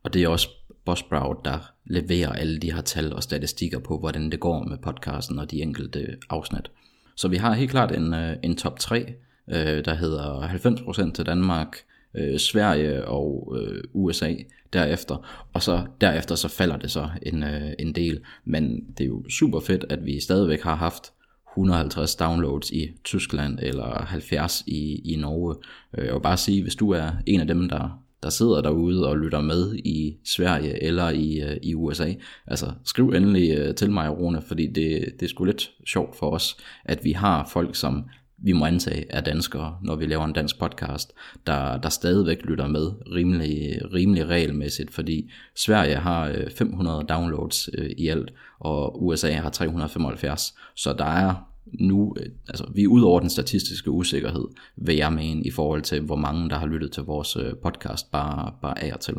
Og 0.02 0.14
det 0.14 0.22
er 0.22 0.28
også 0.28 0.48
Buzzsprout, 0.84 1.44
der 1.44 1.58
leverer 1.86 2.32
alle 2.32 2.58
de 2.58 2.72
her 2.72 2.80
tal 2.80 3.12
og 3.12 3.22
statistikker 3.22 3.78
på, 3.78 3.98
hvordan 3.98 4.30
det 4.30 4.40
går 4.40 4.64
med 4.64 4.78
podcasten 4.78 5.38
og 5.38 5.50
de 5.50 5.62
enkelte 5.62 6.16
afsnit. 6.30 6.70
Så 7.16 7.28
vi 7.28 7.36
har 7.36 7.52
helt 7.52 7.70
klart 7.70 7.92
en, 7.92 8.14
øh, 8.14 8.36
en 8.42 8.56
top 8.56 8.78
3, 8.78 9.14
øh, 9.48 9.84
der 9.84 9.94
hedder 9.94 10.48
90% 10.48 11.12
til 11.12 11.26
Danmark, 11.26 11.76
øh, 12.14 12.38
Sverige 12.38 13.04
og 13.04 13.56
øh, 13.60 13.82
USA 13.92 14.34
derefter, 14.72 15.46
og 15.52 15.62
så 15.62 15.86
derefter 16.00 16.34
så 16.34 16.48
falder 16.48 16.76
det 16.76 16.90
så 16.90 17.08
en, 17.22 17.42
øh, 17.42 17.72
en 17.78 17.92
del, 17.92 18.20
men 18.44 18.84
det 18.98 19.04
er 19.04 19.08
jo 19.08 19.24
super 19.28 19.60
fedt, 19.60 19.84
at 19.88 20.06
vi 20.06 20.20
stadigvæk 20.20 20.62
har 20.62 20.74
haft 20.74 21.12
150 21.52 22.16
downloads 22.16 22.70
i 22.70 22.90
Tyskland 23.04 23.58
eller 23.62 24.04
70 24.04 24.62
i, 24.66 25.12
i 25.12 25.16
Norge. 25.16 25.54
Øh, 25.98 26.06
jeg 26.06 26.14
vil 26.14 26.20
bare 26.20 26.36
sige, 26.36 26.62
hvis 26.62 26.74
du 26.74 26.90
er 26.90 27.10
en 27.26 27.40
af 27.40 27.46
dem, 27.46 27.68
der, 27.68 28.03
der 28.24 28.30
sidder 28.30 28.60
derude 28.60 29.08
og 29.08 29.18
lytter 29.18 29.40
med 29.40 29.74
i 29.74 30.16
Sverige 30.24 30.82
eller 30.82 31.10
i, 31.10 31.40
øh, 31.40 31.56
i 31.62 31.74
USA, 31.74 32.12
altså 32.46 32.66
skriv 32.84 33.08
endelig 33.08 33.58
øh, 33.58 33.74
til 33.74 33.90
mig, 33.90 34.18
Rune, 34.18 34.42
fordi 34.42 34.66
det, 34.66 35.14
det 35.20 35.22
er 35.22 35.28
sgu 35.28 35.44
lidt 35.44 35.70
sjovt 35.86 36.16
for 36.16 36.30
os, 36.30 36.56
at 36.84 37.04
vi 37.04 37.12
har 37.12 37.48
folk, 37.52 37.76
som 37.76 38.04
vi 38.38 38.52
må 38.52 38.64
antage 38.64 39.06
er 39.10 39.20
danskere, 39.20 39.76
når 39.82 39.96
vi 39.96 40.06
laver 40.06 40.24
en 40.24 40.32
dansk 40.32 40.58
podcast, 40.58 41.12
der, 41.46 41.76
der 41.76 41.88
stadigvæk 41.88 42.44
lytter 42.44 42.66
med 42.66 42.92
rimelig, 43.14 43.80
rimelig 43.94 44.26
regelmæssigt, 44.28 44.94
fordi 44.94 45.30
Sverige 45.56 45.96
har 45.96 46.28
øh, 46.28 46.50
500 46.50 47.04
downloads 47.08 47.68
øh, 47.78 47.90
i 47.98 48.08
alt, 48.08 48.32
og 48.60 49.04
USA 49.04 49.32
har 49.32 49.50
375, 49.50 50.54
så 50.74 50.92
der 50.92 51.04
er 51.04 51.53
nu, 51.80 52.14
øh, 52.20 52.26
altså 52.48 52.70
vi 52.74 52.82
er 52.82 52.88
ud 52.88 53.02
over 53.02 53.20
den 53.20 53.30
statistiske 53.30 53.90
usikkerhed, 53.90 54.44
vil 54.76 54.96
jeg 54.96 55.12
mene, 55.12 55.42
i 55.42 55.50
forhold 55.50 55.82
til, 55.82 56.00
hvor 56.00 56.16
mange 56.16 56.50
der 56.50 56.58
har 56.58 56.66
lyttet 56.66 56.92
til 56.92 57.02
vores 57.02 57.36
øh, 57.36 57.52
podcast 57.62 58.10
bare, 58.10 58.52
bare 58.62 58.84
af 58.84 58.92
og 58.92 59.00
til. 59.00 59.14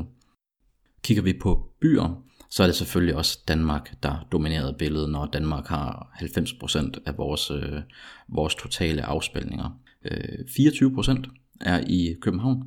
Kigger 1.03 1.23
vi 1.23 1.33
på 1.41 1.69
byer, 1.81 2.23
så 2.49 2.63
er 2.63 2.67
det 2.67 2.75
selvfølgelig 2.75 3.15
også 3.15 3.39
Danmark, 3.47 4.03
der 4.03 4.27
dominerede 4.31 4.75
billedet, 4.79 5.09
når 5.09 5.25
Danmark 5.25 5.67
har 5.67 6.11
90% 6.15 6.91
af 7.05 7.17
vores, 7.17 7.51
øh, 7.51 7.81
vores 8.29 8.55
totale 8.55 9.05
afspilninger. 9.05 9.79
Øh, 10.05 10.39
24% 10.49 11.29
er 11.61 11.83
i 11.87 12.15
København, 12.21 12.63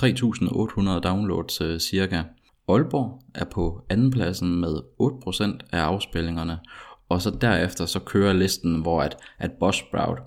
3.800 0.00 1.00
downloads 1.00 1.60
øh, 1.60 1.78
cirka, 1.80 2.22
Aalborg 2.68 3.22
er 3.34 3.44
på 3.44 3.84
andenpladsen 3.88 4.60
med 4.60 4.76
8% 5.02 5.58
af 5.72 5.80
afspillingerne, 5.80 6.58
og 7.10 7.22
så 7.22 7.30
derefter 7.40 7.86
så 7.86 7.98
kører 7.98 8.32
listen, 8.32 8.82
hvor 8.82 9.02
at, 9.02 9.16
at 9.38 9.50
Buzzsprout 9.52 10.18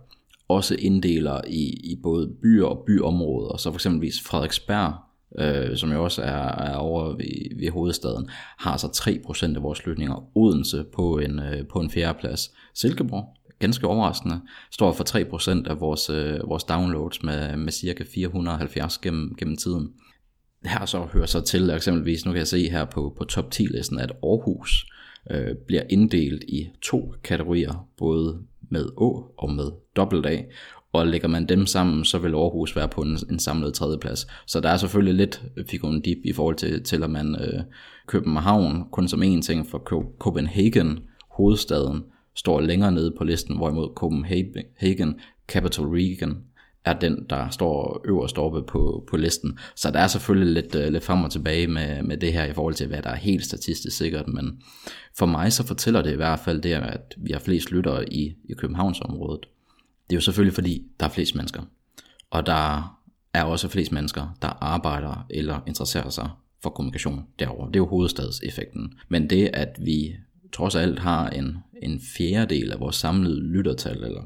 også 0.48 0.76
inddeler 0.80 1.42
i, 1.48 1.64
i 1.64 2.00
både 2.04 2.32
byer 2.42 2.66
og 2.66 2.84
byområder, 2.88 3.58
så 3.58 3.72
for 3.72 3.78
eksempelvis 3.78 4.22
Frederiksberg, 4.22 4.94
øh, 5.40 5.78
som 5.78 5.92
jo 5.92 6.04
også 6.04 6.22
er, 6.22 6.48
er 6.48 6.76
over 6.76 7.08
ved, 7.08 7.60
ved 7.60 7.70
hovedstaden, 7.70 8.30
har 8.58 8.78
så 8.78 8.88
3% 8.88 9.56
af 9.56 9.64
vores 9.64 9.86
lytninger. 9.86 10.38
Odense 10.38 10.86
på 10.94 11.18
en, 11.18 11.40
øh, 11.40 11.68
på 11.68 11.80
en 11.80 11.90
fjerdeplads. 11.90 12.52
Silkeborg, 12.74 13.38
ganske 13.60 13.88
overraskende, 13.88 14.42
står 14.72 14.92
for 14.92 15.04
3% 15.04 15.68
af 15.68 15.80
vores, 15.80 16.10
øh, 16.10 16.50
vores 16.50 16.64
downloads 16.64 17.24
med, 17.24 17.58
med 17.58 17.72
cirka 17.72 18.04
470 18.14 18.98
gennem, 18.98 19.36
gennem 19.36 19.58
tiden. 19.58 19.90
Her 20.66 20.86
så 20.86 21.08
hører 21.14 21.26
så 21.26 21.42
til, 21.42 21.70
eksempelvis, 21.70 22.26
nu 22.26 22.32
kan 22.32 22.40
jeg 22.40 22.48
se 22.48 22.70
her 22.70 22.86
på, 22.86 23.16
på 23.18 23.24
top 23.24 23.52
10 23.52 23.66
listen, 23.66 24.00
at 24.00 24.12
Aarhus 24.12 24.86
øh, 25.32 25.56
bliver 25.68 25.84
inddelt 25.90 26.44
i 26.44 26.70
to 26.82 27.14
kategorier, 27.24 27.88
både 27.98 28.40
med 28.70 28.86
Å 28.98 29.34
og 29.38 29.52
med 29.52 29.72
dobbelt 29.96 30.26
A, 30.26 30.38
og 30.94 31.08
lægger 31.08 31.28
man 31.28 31.46
dem 31.46 31.66
sammen, 31.66 32.06
så 32.06 32.18
vil 32.18 32.34
Aarhus 32.34 32.76
være 32.76 32.88
på 32.88 33.02
en, 33.02 33.18
en 33.32 33.40
samlet 33.40 33.74
tredjeplads. 33.74 34.28
Så 34.48 34.60
der 34.60 34.70
er 34.70 34.78
selvfølgelig 34.78 35.14
lidt 35.14 35.44
figuren 35.70 36.02
dip 36.02 36.18
i 36.24 36.34
forhold 36.34 36.56
til, 36.56 36.84
til 36.84 37.04
at 37.04 37.10
man 37.10 37.36
øh, 37.36 37.64
København 38.08 38.84
kun 38.92 39.08
som 39.08 39.24
en 39.24 39.42
ting 39.42 39.68
for 39.68 39.78
Copenhagen, 40.20 41.00
hovedstaden, 41.30 42.04
står 42.36 42.62
længere 42.62 42.92
nede 42.92 43.14
på 43.18 43.24
listen, 43.24 43.58
hvorimod 43.58 43.90
Copenhagen, 43.96 45.16
Capital 45.48 45.86
Region, 45.86 46.38
er 46.86 46.94
den, 46.94 47.26
der 47.30 47.50
står 47.50 48.02
øverst 48.06 48.38
oppe 48.38 48.64
på, 48.64 49.04
på 49.10 49.18
listen. 49.18 49.60
Så 49.76 49.92
der 49.92 50.00
er 50.00 50.08
selvfølgelig 50.08 50.64
lidt, 50.64 50.76
øh, 50.76 50.92
lidt 50.92 51.04
frem 51.04 51.24
og 51.24 51.32
tilbage 51.32 51.68
med, 51.68 52.04
med 52.04 52.18
det 52.18 52.34
her 52.34 52.46
i 52.46 52.54
forhold 52.54 52.74
til, 52.74 52.88
hvad 52.88 53.02
der 53.02 53.10
er 53.10 53.16
helt 53.16 53.46
statistisk 53.46 53.98
sikkert, 53.98 54.28
men 54.28 54.62
for 55.18 55.26
mig 55.26 55.54
så 55.54 55.68
fortæller 55.68 56.02
det 56.02 56.12
i 56.12 56.16
hvert 56.16 56.40
fald 56.40 56.62
det, 56.62 56.74
at 56.74 57.16
vi 57.18 57.32
har 57.32 57.40
flest 57.40 57.72
lyttere 57.72 58.14
i, 58.14 58.36
i 58.50 58.54
Københavnsområdet. 58.54 59.46
Det 60.10 60.14
er 60.14 60.18
jo 60.18 60.22
selvfølgelig 60.22 60.54
fordi, 60.54 60.84
der 61.00 61.06
er 61.06 61.10
flest 61.10 61.36
mennesker, 61.36 61.62
og 62.30 62.46
der 62.46 62.98
er 63.34 63.44
også 63.44 63.68
flest 63.68 63.92
mennesker, 63.92 64.38
der 64.42 64.48
arbejder 64.48 65.26
eller 65.30 65.60
interesserer 65.68 66.10
sig 66.10 66.30
for 66.64 66.70
kommunikation 66.70 67.24
derover. 67.40 67.68
Det 67.68 67.76
er 67.76 67.80
jo 67.80 67.88
hovedstadseffekten. 67.88 68.94
Men 69.10 69.30
det, 69.30 69.50
at 69.54 69.76
vi 69.80 70.16
trods 70.54 70.76
alt 70.76 71.00
har 71.00 71.30
en, 71.30 71.58
en 71.82 72.02
fjerdedel 72.18 72.72
af 72.72 72.80
vores 72.80 72.96
samlede 72.96 73.42
lyttertal, 73.42 74.04
eller 74.04 74.22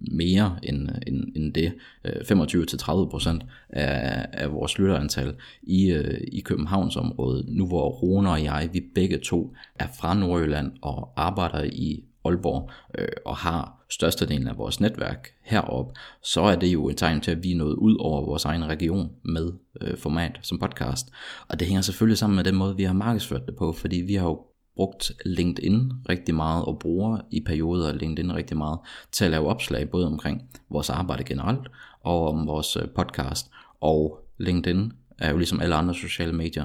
mere 0.00 0.58
end, 0.62 0.88
end, 1.06 1.24
end 1.36 1.54
det, 1.54 1.72
øh, 2.04 2.12
25-30% 2.12 3.46
af, 3.68 4.26
af 4.32 4.52
vores 4.52 4.78
lytterantal 4.78 5.34
i, 5.62 5.90
øh, 5.90 6.20
i 6.32 6.40
Københavnsområdet, 6.40 7.44
nu 7.48 7.66
hvor 7.66 7.88
Rune 7.88 8.30
og 8.30 8.44
jeg, 8.44 8.68
vi 8.72 8.82
begge 8.94 9.18
to 9.18 9.54
er 9.74 9.86
fra 10.00 10.14
Nordjylland 10.14 10.72
og 10.82 11.12
arbejder 11.16 11.62
i 11.62 12.04
Aalborg 12.24 12.70
øh, 12.98 13.08
og 13.26 13.36
har 13.36 13.84
størstedelen 13.90 14.48
af 14.48 14.58
vores 14.58 14.80
netværk 14.80 15.28
herop, 15.42 15.92
så 16.22 16.40
er 16.40 16.56
det 16.56 16.66
jo 16.66 16.88
et 16.88 16.96
tegn 16.96 17.20
til, 17.20 17.30
at 17.30 17.42
vi 17.42 17.52
er 17.52 17.56
nået 17.56 17.74
ud 17.74 17.96
over 18.00 18.24
vores 18.24 18.44
egen 18.44 18.64
region 18.64 19.10
med 19.22 19.52
øh, 19.80 19.96
format 19.96 20.38
som 20.42 20.58
podcast. 20.58 21.10
Og 21.48 21.60
det 21.60 21.68
hænger 21.68 21.82
selvfølgelig 21.82 22.18
sammen 22.18 22.36
med 22.36 22.44
den 22.44 22.54
måde, 22.54 22.76
vi 22.76 22.84
har 22.84 22.92
markedsført 22.92 23.46
det 23.46 23.56
på, 23.56 23.72
fordi 23.72 23.96
vi 23.96 24.14
har 24.14 24.26
jo 24.26 24.40
brugt 24.80 25.12
LinkedIn 25.24 25.92
rigtig 26.08 26.34
meget 26.34 26.64
og 26.64 26.78
bruger 26.78 27.18
i 27.30 27.40
perioder 27.40 27.92
LinkedIn 27.92 28.34
rigtig 28.34 28.56
meget 28.56 28.78
til 29.12 29.24
at 29.24 29.30
lave 29.30 29.48
opslag 29.48 29.90
både 29.90 30.06
omkring 30.06 30.42
vores 30.70 30.90
arbejde 30.90 31.24
generelt 31.24 31.68
og 32.02 32.28
om 32.28 32.46
vores 32.46 32.76
øh, 32.76 32.88
podcast. 32.96 33.50
Og 33.80 34.18
LinkedIn 34.38 34.92
er 35.18 35.30
jo 35.30 35.36
ligesom 35.36 35.60
alle 35.60 35.74
andre 35.74 35.94
sociale 35.94 36.32
medier 36.32 36.64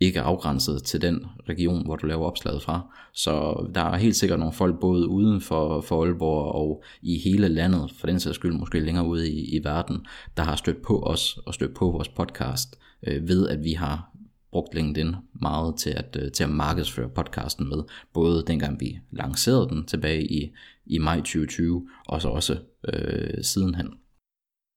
ikke 0.00 0.20
afgrænset 0.20 0.82
til 0.82 1.02
den 1.02 1.26
region, 1.48 1.84
hvor 1.84 1.96
du 1.96 2.06
laver 2.06 2.26
opslaget 2.26 2.62
fra. 2.62 2.80
Så 3.12 3.66
der 3.74 3.80
er 3.80 3.96
helt 3.96 4.16
sikkert 4.16 4.38
nogle 4.38 4.54
folk 4.54 4.80
både 4.80 5.08
uden 5.08 5.40
for, 5.40 5.80
for 5.80 6.04
Aalborg 6.04 6.54
og 6.54 6.82
i 7.02 7.18
hele 7.18 7.48
landet, 7.48 7.92
for 7.98 8.06
den 8.06 8.20
sags 8.20 8.34
skyld 8.34 8.52
måske 8.52 8.80
længere 8.80 9.06
ude 9.06 9.30
i, 9.30 9.56
i 9.56 9.64
verden, 9.64 10.06
der 10.36 10.42
har 10.42 10.56
stødt 10.56 10.82
på 10.82 11.02
os 11.02 11.38
og 11.46 11.54
stødt 11.54 11.74
på 11.74 11.90
vores 11.90 12.08
podcast 12.08 12.78
øh, 13.06 13.28
ved, 13.28 13.48
at 13.48 13.64
vi 13.64 13.72
har 13.72 14.15
brugt 14.52 14.74
LinkedIn 14.74 15.14
meget 15.40 15.76
til 15.76 15.90
at, 15.90 16.16
øh, 16.22 16.32
til 16.32 16.44
at 16.44 16.50
markedsføre 16.50 17.08
podcasten 17.08 17.68
med, 17.68 17.82
både 18.14 18.44
dengang 18.46 18.80
vi 18.80 18.98
lancerede 19.10 19.68
den 19.68 19.84
tilbage 19.84 20.32
i, 20.32 20.52
i 20.86 20.98
maj 20.98 21.16
2020, 21.16 21.88
og 22.06 22.22
så 22.22 22.28
også 22.28 22.58
øh, 22.92 23.44
sidenhen. 23.44 23.88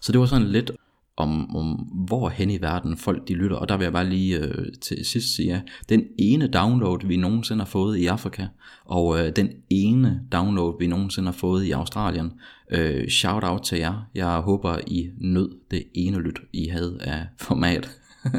Så 0.02 0.12
det 0.12 0.20
var 0.20 0.26
sådan 0.26 0.48
lidt 0.48 0.72
om, 1.20 1.56
om 1.56 1.66
hvor 2.08 2.30
hen 2.30 2.50
i 2.50 2.62
verden 2.62 2.98
folk 2.98 3.28
de 3.28 3.34
lytter, 3.34 3.58
og 3.58 3.70
der 3.70 3.78
vil 3.78 3.86
jeg 3.86 3.94
bare 3.94 4.10
lige 4.10 4.40
øh, 4.40 4.66
til 4.82 5.06
sidst 5.06 5.36
sige, 5.36 5.54
at 5.54 5.62
den 5.90 6.04
ene 6.18 6.48
download 6.48 7.08
vi 7.08 7.18
nogensinde 7.18 7.60
har 7.60 7.70
fået 7.70 7.98
i 7.98 8.06
Afrika, 8.06 8.48
og 8.86 9.20
øh, 9.20 9.36
den 9.36 9.50
ene 9.70 10.22
download 10.32 10.76
vi 10.80 10.88
nogensinde 10.88 11.28
har 11.28 11.38
fået 11.38 11.66
i 11.66 11.72
Australien, 11.72 12.32
øh, 12.72 13.08
shout 13.08 13.44
out 13.44 13.62
til 13.62 13.78
jer, 13.78 14.10
jeg 14.16 14.40
håber 14.40 14.78
I 14.88 15.10
nød 15.18 15.50
det 15.72 15.84
ene 15.94 16.18
lyt 16.18 16.40
I 16.54 16.68
havde 16.68 16.98
af 17.02 17.28
format. 17.38 17.99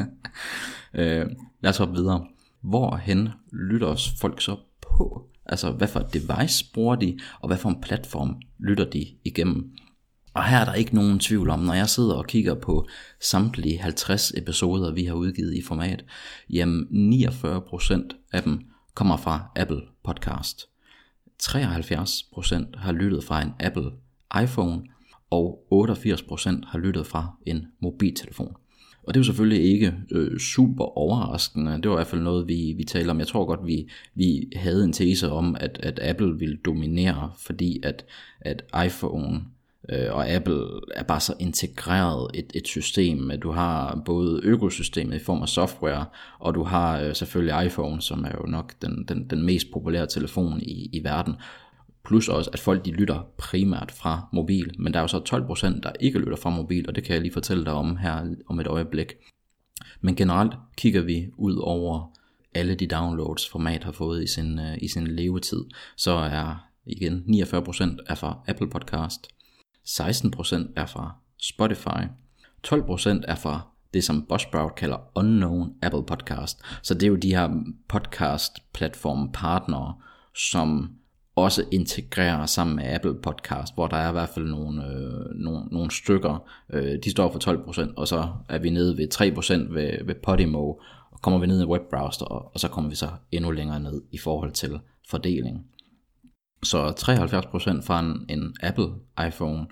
Øh, 0.93 1.25
lad 1.61 1.69
os 1.69 1.77
hoppe 1.77 1.93
videre. 1.93 2.27
Hvorhen 2.61 3.29
lytter 3.51 3.87
os 3.87 4.13
folk 4.21 4.41
så 4.41 4.57
på? 4.81 5.29
Altså, 5.45 5.71
hvad 5.71 5.87
for 5.87 5.99
et 5.99 6.13
device 6.13 6.65
bruger 6.73 6.95
de, 6.95 7.19
og 7.39 7.47
hvad 7.47 7.57
for 7.57 7.69
en 7.69 7.81
platform 7.81 8.41
lytter 8.59 8.89
de 8.89 9.05
igennem? 9.23 9.71
Og 10.33 10.43
her 10.45 10.57
er 10.57 10.65
der 10.65 10.73
ikke 10.73 10.95
nogen 10.95 11.19
tvivl 11.19 11.49
om, 11.49 11.59
når 11.59 11.73
jeg 11.73 11.89
sidder 11.89 12.13
og 12.13 12.27
kigger 12.27 12.55
på 12.55 12.87
samtlige 13.21 13.79
50 13.79 14.31
episoder, 14.31 14.93
vi 14.93 15.05
har 15.05 15.13
udgivet 15.13 15.53
i 15.53 15.61
format, 15.61 16.05
jamen 16.49 17.13
49% 17.13 18.09
af 18.33 18.43
dem 18.43 18.59
kommer 18.95 19.17
fra 19.17 19.51
Apple 19.55 19.81
Podcast. 20.03 20.67
73% 21.43 22.77
har 22.77 22.91
lyttet 22.91 23.23
fra 23.23 23.41
en 23.41 23.51
Apple 23.59 23.91
iPhone, 24.43 24.83
og 25.29 25.67
88% 25.73 26.67
har 26.67 26.77
lyttet 26.77 27.07
fra 27.07 27.37
en 27.45 27.65
mobiltelefon. 27.81 28.55
Og 29.03 29.13
det 29.13 29.19
er 29.19 29.19
jo 29.19 29.25
selvfølgelig 29.25 29.63
ikke 29.63 29.93
øh, 30.11 30.39
super 30.39 30.97
overraskende. 30.97 31.71
Det 31.71 31.89
var 31.89 31.95
i 31.95 31.97
hvert 31.97 32.07
fald 32.07 32.21
noget, 32.21 32.47
vi, 32.47 32.73
vi 32.77 32.83
taler 32.83 33.11
om. 33.11 33.19
Jeg 33.19 33.27
tror 33.27 33.45
godt, 33.45 33.67
vi, 33.67 33.89
vi 34.15 34.51
havde 34.55 34.83
en 34.83 34.93
tese 34.93 35.31
om, 35.31 35.55
at, 35.59 35.79
at 35.83 35.99
Apple 36.03 36.39
ville 36.39 36.57
dominere, 36.65 37.31
fordi 37.37 37.79
at, 37.83 38.05
at 38.41 38.63
iPhone 38.85 39.41
øh, 39.89 40.07
og 40.11 40.29
Apple 40.29 40.63
er 40.95 41.03
bare 41.03 41.19
så 41.19 41.33
integreret 41.39 42.31
et, 42.33 42.51
et 42.55 42.67
system, 42.67 43.31
at 43.31 43.43
du 43.43 43.51
har 43.51 44.01
både 44.05 44.41
økosystemet 44.43 45.15
i 45.15 45.23
form 45.23 45.41
af 45.41 45.49
software, 45.49 46.05
og 46.39 46.55
du 46.55 46.63
har 46.63 46.99
øh, 46.99 47.15
selvfølgelig 47.15 47.65
iPhone, 47.65 48.01
som 48.01 48.23
er 48.23 48.31
jo 48.41 48.45
nok 48.47 48.73
den, 48.81 49.05
den, 49.07 49.29
den 49.29 49.43
mest 49.43 49.71
populære 49.73 50.07
telefon 50.07 50.61
i, 50.61 50.89
i 50.93 51.03
verden. 51.03 51.33
Plus 52.05 52.27
også, 52.27 52.49
at 52.53 52.59
folk 52.59 52.85
de 52.85 52.91
lytter 52.91 53.21
primært 53.37 53.91
fra 53.91 54.27
mobil, 54.33 54.71
men 54.79 54.93
der 54.93 54.99
er 54.99 55.03
jo 55.03 55.07
så 55.07 55.45
12%, 55.67 55.79
der 55.81 55.91
ikke 55.99 56.19
lytter 56.19 56.35
fra 56.35 56.49
mobil, 56.49 56.87
og 56.87 56.95
det 56.95 57.03
kan 57.03 57.13
jeg 57.13 57.21
lige 57.21 57.33
fortælle 57.33 57.65
dig 57.65 57.73
om 57.73 57.97
her 57.97 58.35
om 58.49 58.59
et 58.59 58.67
øjeblik. 58.67 59.13
Men 60.01 60.15
generelt 60.15 60.53
kigger 60.77 61.01
vi 61.01 61.27
ud 61.37 61.55
over 61.55 62.11
alle 62.55 62.75
de 62.75 62.87
downloads, 62.87 63.49
format 63.49 63.83
har 63.83 63.91
fået 63.91 64.23
i 64.23 64.27
sin, 64.27 64.59
øh, 64.59 64.77
i 64.81 64.87
sin 64.87 65.07
levetid, 65.07 65.65
så 65.95 66.11
er 66.11 66.67
igen 66.85 67.23
49% 67.27 67.97
er 68.07 68.15
fra 68.15 68.39
Apple 68.47 68.69
Podcast, 68.69 69.27
16% 69.85 70.73
er 70.75 70.85
fra 70.85 71.15
Spotify, 71.41 72.03
12% 72.67 73.23
er 73.27 73.35
fra 73.35 73.61
det, 73.93 74.03
som 74.03 74.25
Buzzsprout 74.29 74.75
kalder 74.75 74.97
Unknown 75.15 75.73
Apple 75.81 76.05
Podcast. 76.05 76.61
Så 76.83 76.93
det 76.93 77.03
er 77.03 77.07
jo 77.07 77.15
de 77.15 77.35
her 77.35 77.49
podcast-platform 77.87 79.31
partnere, 79.33 79.95
som 80.35 80.95
også 81.35 81.63
integrerer 81.71 82.45
sammen 82.45 82.75
med 82.75 82.93
Apple 82.93 83.21
Podcast, 83.21 83.73
hvor 83.73 83.87
der 83.87 83.97
er 83.97 84.09
i 84.09 84.11
hvert 84.11 84.29
fald 84.29 84.45
nogle, 84.45 84.85
øh, 84.85 85.35
nogle, 85.35 85.65
nogle 85.71 85.91
stykker. 85.91 86.49
Øh, 86.73 86.97
de 87.03 87.11
står 87.11 87.31
for 87.31 87.39
12%, 87.39 87.93
og 87.97 88.07
så 88.07 88.29
er 88.49 88.59
vi 88.59 88.69
nede 88.69 88.97
ved 88.97 89.07
3% 89.13 89.73
ved, 89.73 90.05
ved 90.05 90.15
Podimo, 90.23 90.73
og 91.11 91.21
kommer 91.21 91.39
vi 91.39 91.47
ned 91.47 91.61
i 91.61 91.65
webbrowser, 91.65 92.25
og, 92.25 92.51
og 92.53 92.59
så 92.59 92.67
kommer 92.67 92.89
vi 92.89 92.95
så 92.95 93.09
endnu 93.31 93.51
længere 93.51 93.79
ned 93.79 94.01
i 94.11 94.17
forhold 94.17 94.51
til 94.51 94.79
fordeling. 95.09 95.65
Så 96.63 96.87
73% 96.87 97.85
fra 97.87 97.99
en, 97.99 98.25
en 98.29 98.55
Apple 98.63 98.89
iPhone, 99.27 99.67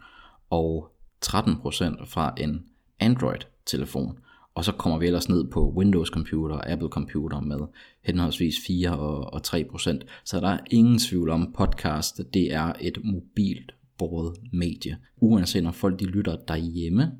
og 0.49 0.91
13% 1.25 2.05
fra 2.05 2.33
en 2.37 2.65
Android 2.99 3.39
telefon 3.65 4.19
og 4.55 4.65
så 4.65 4.71
kommer 4.71 4.99
vi 4.99 5.07
ellers 5.07 5.29
ned 5.29 5.47
på 5.47 5.73
Windows 5.77 6.07
computer 6.07 6.55
og 6.55 6.69
Apple 6.69 6.89
computer 6.89 7.39
med 7.39 7.59
henholdsvis 8.03 8.55
4 8.67 8.97
og, 8.97 9.33
og 9.33 9.43
3 9.43 9.63
procent. 9.63 10.05
Så 10.25 10.39
der 10.39 10.47
er 10.47 10.59
ingen 10.71 10.99
tvivl 10.99 11.29
om, 11.29 11.53
podcast 11.57 12.21
det 12.33 12.53
er 12.53 12.73
et 12.81 12.97
mobilt 13.03 13.71
båret 13.97 14.37
medie. 14.53 14.97
Uanset 15.17 15.65
om 15.65 15.73
folk 15.73 15.99
de 15.99 16.05
lytter 16.05 16.35
derhjemme, 16.35 17.11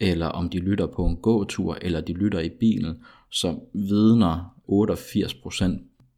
eller 0.00 0.26
om 0.26 0.48
de 0.48 0.58
lytter 0.58 0.86
på 0.86 1.06
en 1.06 1.16
gåtur, 1.16 1.78
eller 1.82 2.00
de 2.00 2.12
lytter 2.12 2.40
i 2.40 2.48
bilen, 2.48 2.96
så 3.30 3.60
vidner 3.74 4.54
88% 4.68 5.64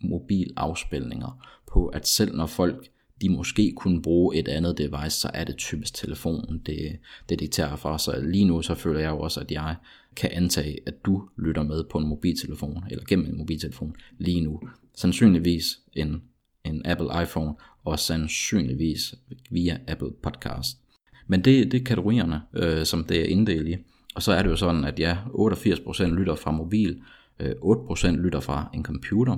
mobilafspilninger 0.01 1.47
på, 1.73 1.87
at 1.87 2.09
selv 2.09 2.37
når 2.37 2.47
folk 2.47 2.91
de 3.21 3.29
måske 3.29 3.73
kunne 3.77 4.03
bruge 4.03 4.37
et 4.37 4.49
andet 4.49 4.79
device, 4.79 5.11
så 5.21 5.31
er 5.35 5.45
det 5.45 5.57
typisk 5.57 5.95
telefonen, 5.95 6.59
det, 6.67 6.99
det 7.29 7.41
dikterer 7.41 7.77
for. 7.77 7.97
Så 7.97 8.21
lige 8.21 8.45
nu 8.45 8.63
så 8.63 8.75
føler 8.75 9.01
jeg 9.01 9.11
jo 9.11 9.21
også, 9.21 9.41
at 9.41 9.51
jeg 9.51 9.77
kan 10.17 10.31
antage, 10.33 10.79
at 10.87 10.95
du 11.05 11.29
lytter 11.39 11.63
med 11.63 11.85
på 11.91 11.99
en 11.99 12.09
mobiltelefon, 12.09 12.85
eller 12.91 13.05
gennem 13.05 13.27
en 13.27 13.39
mobiltelefon 13.39 13.97
lige 14.19 14.41
nu. 14.41 14.61
Sandsynligvis 14.95 15.79
en, 15.93 16.23
en 16.65 16.87
Apple 16.87 17.23
iPhone, 17.23 17.55
og 17.85 17.99
sandsynligvis 17.99 19.15
via 19.51 19.79
Apple 19.89 20.11
Podcast. 20.23 20.79
Men 21.27 21.45
det, 21.45 21.73
det 21.73 21.81
er 21.81 21.85
kategorierne, 21.85 22.41
øh, 22.53 22.85
som 22.85 23.05
det 23.05 23.21
er 23.21 23.25
inddelt 23.25 23.69
i. 23.69 23.77
Og 24.15 24.23
så 24.23 24.33
er 24.33 24.43
det 24.43 24.51
jo 24.51 24.57
sådan, 24.57 24.85
at 24.85 24.99
ja, 24.99 25.17
88% 25.27 26.07
lytter 26.07 26.35
fra 26.35 26.51
mobil, 26.51 27.03
øh, 27.39 27.53
8% 27.63 28.07
lytter 28.07 28.41
fra 28.41 28.71
en 28.75 28.85
computer. 28.85 29.37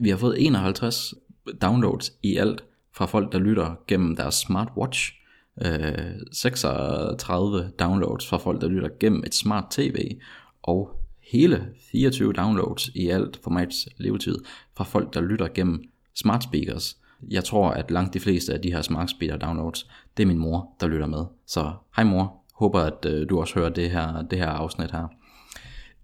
Vi 0.00 0.08
har 0.08 0.16
fået 0.16 0.46
51 0.46 1.14
downloads 1.62 2.12
i 2.22 2.36
alt 2.36 2.64
fra 2.94 3.06
folk, 3.06 3.32
der 3.32 3.38
lytter 3.38 3.74
gennem 3.86 4.16
deres 4.16 4.34
smartwatch. 4.34 5.21
Øh, 5.60 6.14
36 6.32 7.70
downloads 7.78 8.28
fra 8.28 8.36
folk, 8.36 8.60
der 8.60 8.68
lytter 8.68 8.88
gennem 9.00 9.22
et 9.26 9.34
smart 9.34 9.64
tv. 9.70 10.16
Og 10.62 10.90
hele 11.32 11.68
24 11.90 12.32
downloads 12.32 12.88
i 12.88 13.08
alt 13.08 13.36
for 13.36 13.42
formats 13.42 13.88
levetid 13.96 14.38
fra 14.76 14.84
folk, 14.84 15.14
der 15.14 15.20
lytter 15.20 15.48
gennem 15.54 15.84
smart 16.14 16.42
speakers. 16.42 16.96
Jeg 17.30 17.44
tror, 17.44 17.70
at 17.70 17.90
langt 17.90 18.14
de 18.14 18.20
fleste 18.20 18.52
af 18.52 18.60
de 18.60 18.72
her 18.72 18.82
smart 18.82 19.10
speaker 19.10 19.36
downloads, 19.36 19.90
det 20.16 20.22
er 20.22 20.26
min 20.26 20.38
mor, 20.38 20.76
der 20.80 20.86
lytter 20.86 21.06
med. 21.06 21.24
Så 21.46 21.72
hej 21.96 22.04
mor, 22.04 22.42
håber 22.54 22.80
at 22.80 23.06
øh, 23.06 23.28
du 23.28 23.40
også 23.40 23.54
hører 23.54 23.68
det 23.68 23.90
her, 23.90 24.22
det 24.22 24.38
her 24.38 24.48
afsnit 24.48 24.90
her. 24.90 25.08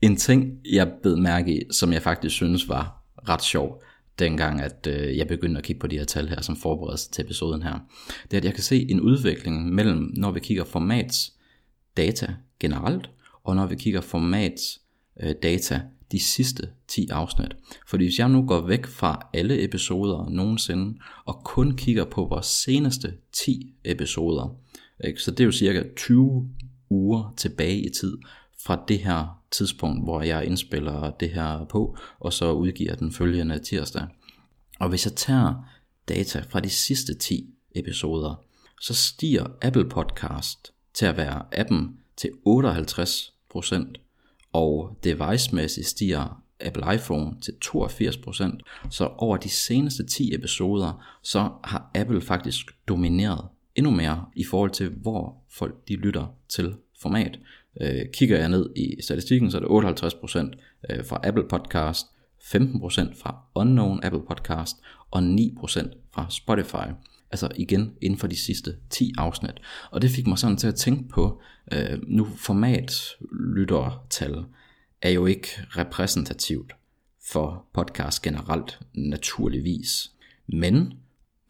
En 0.02 0.16
ting, 0.16 0.58
jeg 0.72 0.92
bed 1.02 1.16
mærke 1.16 1.60
i, 1.60 1.72
som 1.72 1.92
jeg 1.92 2.02
faktisk 2.02 2.34
synes 2.34 2.68
var 2.68 3.02
ret 3.28 3.42
sjov, 3.42 3.82
dengang 4.18 4.60
at 4.60 4.86
øh, 4.86 5.16
jeg 5.16 5.28
begyndte 5.28 5.58
at 5.58 5.64
kigge 5.64 5.80
på 5.80 5.86
de 5.86 5.98
her 5.98 6.04
tal 6.04 6.28
her, 6.28 6.40
som 6.40 6.56
forberedelse 6.56 7.10
til 7.10 7.24
episoden 7.24 7.62
her, 7.62 7.78
det 8.24 8.32
er, 8.32 8.36
at 8.38 8.44
jeg 8.44 8.54
kan 8.54 8.62
se 8.62 8.90
en 8.90 9.00
udvikling 9.00 9.74
mellem, 9.74 10.12
når 10.16 10.30
vi 10.30 10.40
kigger 10.40 10.64
formats 10.64 11.32
data 11.96 12.34
generelt, 12.60 13.10
og 13.44 13.56
når 13.56 13.66
vi 13.66 13.76
kigger 13.76 14.00
formats 14.00 14.80
øh, 15.20 15.34
data 15.42 15.80
de 16.12 16.20
sidste 16.20 16.68
10 16.88 17.08
afsnit. 17.08 17.56
Fordi 17.88 18.04
hvis 18.04 18.18
jeg 18.18 18.28
nu 18.28 18.46
går 18.46 18.66
væk 18.66 18.86
fra 18.86 19.28
alle 19.34 19.64
episoder 19.64 20.28
nogensinde, 20.30 20.98
og 21.24 21.40
kun 21.44 21.76
kigger 21.76 22.04
på 22.04 22.24
vores 22.24 22.46
seneste 22.46 23.14
10 23.32 23.74
episoder, 23.84 24.56
ikke? 25.04 25.22
så 25.22 25.30
det 25.30 25.40
er 25.40 25.44
jo 25.44 25.52
cirka 25.52 25.82
20 25.96 26.50
uger 26.90 27.34
tilbage 27.36 27.86
i 27.86 27.90
tid, 28.00 28.18
fra 28.60 28.84
det 28.88 28.98
her 28.98 29.37
tidspunkt, 29.50 30.04
hvor 30.04 30.22
jeg 30.22 30.44
indspiller 30.44 31.10
det 31.10 31.30
her 31.30 31.64
på, 31.64 31.96
og 32.18 32.32
så 32.32 32.52
udgiver 32.52 32.94
den 32.94 33.12
følgende 33.12 33.58
tirsdag. 33.58 34.06
Og 34.78 34.88
hvis 34.88 35.06
jeg 35.06 35.12
tager 35.12 35.54
data 36.08 36.42
fra 36.50 36.60
de 36.60 36.70
sidste 36.70 37.14
10 37.14 37.54
episoder, 37.74 38.44
så 38.80 38.94
stiger 38.94 39.46
Apple 39.62 39.88
Podcast 39.88 40.72
til 40.94 41.06
at 41.06 41.16
være 41.16 41.42
appen 41.52 41.96
til 42.16 42.30
58%, 42.46 43.92
og 44.52 44.98
device-mæssigt 45.04 45.86
stiger 45.86 46.42
Apple 46.60 46.94
iPhone 46.94 47.40
til 47.40 47.52
82%, 47.64 48.58
så 48.90 49.10
over 49.16 49.36
de 49.36 49.48
seneste 49.48 50.06
10 50.06 50.34
episoder, 50.34 51.04
så 51.22 51.50
har 51.64 51.90
Apple 51.94 52.20
faktisk 52.20 52.66
domineret 52.88 53.48
endnu 53.74 53.90
mere 53.90 54.24
i 54.36 54.44
forhold 54.44 54.70
til, 54.70 54.88
hvor 54.88 55.36
folk 55.50 55.88
de 55.88 55.96
lytter 55.96 56.26
til 56.48 56.74
format. 57.00 57.38
Øh, 57.80 58.02
kigger 58.12 58.38
jeg 58.38 58.48
ned 58.48 58.70
i 58.76 58.96
statistikken, 59.02 59.50
så 59.50 59.58
er 59.58 59.60
det 59.60 60.02
58% 60.02 60.38
øh, 60.90 61.04
fra 61.04 61.20
Apple 61.24 61.48
Podcast, 61.48 62.06
15% 62.40 63.22
fra 63.22 63.36
Unknown 63.54 64.00
Apple 64.02 64.22
Podcast 64.28 64.76
og 65.10 65.20
9% 65.20 65.24
fra 66.14 66.26
Spotify. 66.30 66.92
Altså 67.30 67.48
igen 67.56 67.92
inden 68.00 68.18
for 68.18 68.26
de 68.26 68.36
sidste 68.36 68.76
10 68.90 69.12
afsnit. 69.18 69.54
Og 69.90 70.02
det 70.02 70.10
fik 70.10 70.26
mig 70.26 70.38
sådan 70.38 70.56
til 70.56 70.68
at 70.68 70.74
tænke 70.74 71.08
på, 71.08 71.40
øh, 71.72 71.98
nu 72.06 72.24
format 72.36 72.92
lyttertal 73.54 74.44
er 75.02 75.10
jo 75.10 75.26
ikke 75.26 75.48
repræsentativt 75.68 76.72
for 77.30 77.66
podcast 77.74 78.22
generelt, 78.22 78.78
naturligvis. 78.94 80.10
Men 80.48 80.92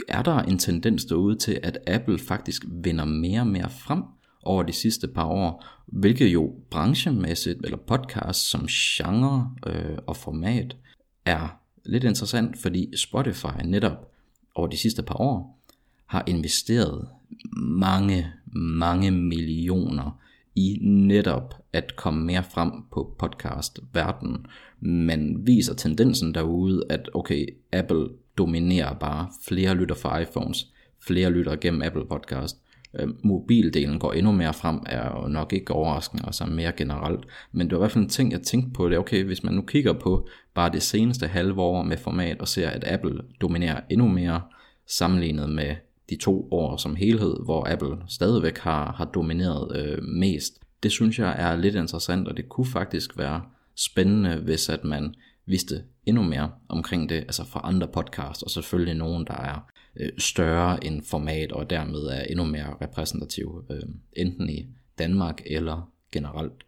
er 0.08 0.23
der 0.23 0.38
en 0.38 0.58
tendens 0.58 1.05
derude 1.05 1.37
til, 1.37 1.61
at 1.62 1.79
Apple 1.87 2.18
faktisk 2.18 2.64
vinder 2.68 3.05
mere 3.05 3.40
og 3.40 3.46
mere 3.46 3.70
frem 3.70 4.02
over 4.42 4.62
de 4.62 4.72
sidste 4.72 5.09
par 5.09 5.27
år, 5.27 5.64
hvilket 5.87 6.27
jo 6.29 6.55
branchemæssigt, 6.70 7.59
eller 7.64 7.79
podcast 7.79 8.51
som 8.51 8.66
genre 8.66 9.51
øh, 9.66 9.98
og 10.07 10.16
format, 10.16 10.77
er 11.24 11.61
lidt 11.85 12.05
interessant, 12.05 12.59
fordi 12.59 12.96
Spotify 12.96 13.62
netop 13.64 14.12
over 14.55 14.66
de 14.66 14.77
sidste 14.77 15.03
par 15.03 15.20
år 15.20 15.64
har 16.07 16.24
investeret 16.27 17.09
mange, 17.57 18.33
mange 18.53 19.11
millioner 19.11 20.20
i 20.55 20.79
netop 20.83 21.55
at 21.72 21.96
komme 21.96 22.24
mere 22.24 22.42
frem 22.42 22.70
på 22.92 23.14
podcast 23.18 23.81
verden. 23.92 24.46
Man 24.81 25.37
viser 25.46 25.74
tendensen 25.74 26.35
derude, 26.35 26.85
at 26.90 27.11
okay, 27.14 27.46
Apple 27.72 28.09
dominerer 28.38 28.94
bare. 28.94 29.29
Flere 29.48 29.74
lytter 29.74 29.94
fra 29.94 30.18
iPhones, 30.18 30.72
flere 31.07 31.31
lytter 31.31 31.57
gennem 31.57 31.83
Apple 31.83 32.07
Podcast. 32.11 32.57
Øhm, 32.94 33.16
mobildelen 33.24 33.98
går 33.98 34.12
endnu 34.12 34.33
mere 34.33 34.55
frem, 34.55 34.81
er 34.87 35.20
jo 35.20 35.29
nok 35.29 35.53
ikke 35.53 35.72
overraskende, 35.72 36.24
og 36.24 36.35
så 36.35 36.46
mere 36.46 36.72
generelt. 36.72 37.24
Men 37.53 37.66
det 37.66 37.72
var 37.72 37.79
i 37.79 37.83
hvert 37.83 37.92
fald 37.92 38.05
en 38.05 38.11
ting, 38.11 38.33
jeg 38.33 38.42
tænkte 38.42 38.70
på, 38.72 38.88
det 38.88 38.94
er 38.94 38.98
okay, 38.98 39.24
hvis 39.24 39.44
man 39.44 39.55
nu 39.55 39.62
kigger 39.62 39.92
på 39.92 40.29
bare 40.55 40.72
det 40.72 40.83
seneste 40.83 41.27
halve 41.27 41.61
år 41.61 41.83
med 41.83 41.96
format, 41.96 42.40
og 42.40 42.48
ser, 42.48 42.68
at 42.68 42.85
Apple 42.87 43.20
dominerer 43.40 43.81
endnu 43.90 44.09
mere, 44.09 44.40
sammenlignet 44.87 45.51
med 45.51 45.74
de 46.11 46.16
to 46.16 46.48
år 46.51 46.77
som 46.77 46.96
helhed, 46.96 47.37
hvor 47.44 47.72
Apple 47.72 47.96
stadigvæk 48.09 48.59
har, 48.59 48.92
har 48.92 49.05
domineret 49.05 49.77
øh, 49.77 50.03
mest. 50.03 50.59
Det 50.83 50.92
synes 50.92 51.18
jeg 51.18 51.37
er 51.38 51.57
lidt 51.57 51.74
interessant, 51.74 52.29
og 52.29 52.37
det 52.37 52.48
kunne 52.48 52.66
faktisk 52.66 53.18
være 53.18 53.42
spændende, 53.77 54.37
hvis 54.37 54.68
at 54.68 54.85
man 54.85 55.14
vidste 55.46 55.83
endnu 56.07 56.22
mere 56.22 56.51
omkring 56.68 57.09
det, 57.09 57.16
altså 57.16 57.44
fra 57.44 57.61
andre 57.64 57.88
podcasts, 57.88 58.42
og 58.42 58.51
selvfølgelig 58.51 58.94
nogen, 58.94 59.27
der 59.27 59.35
er 59.35 59.66
øh, 59.98 60.08
større 60.18 60.84
end 60.84 61.02
format, 61.02 61.52
og 61.52 61.70
dermed 61.70 62.00
er 62.00 62.22
endnu 62.22 62.44
mere 62.44 62.76
repræsentativ, 62.82 63.64
øh, 63.70 63.82
enten 64.12 64.50
i 64.50 64.66
Danmark 64.98 65.42
eller 65.46 65.90
generelt. 66.12 66.64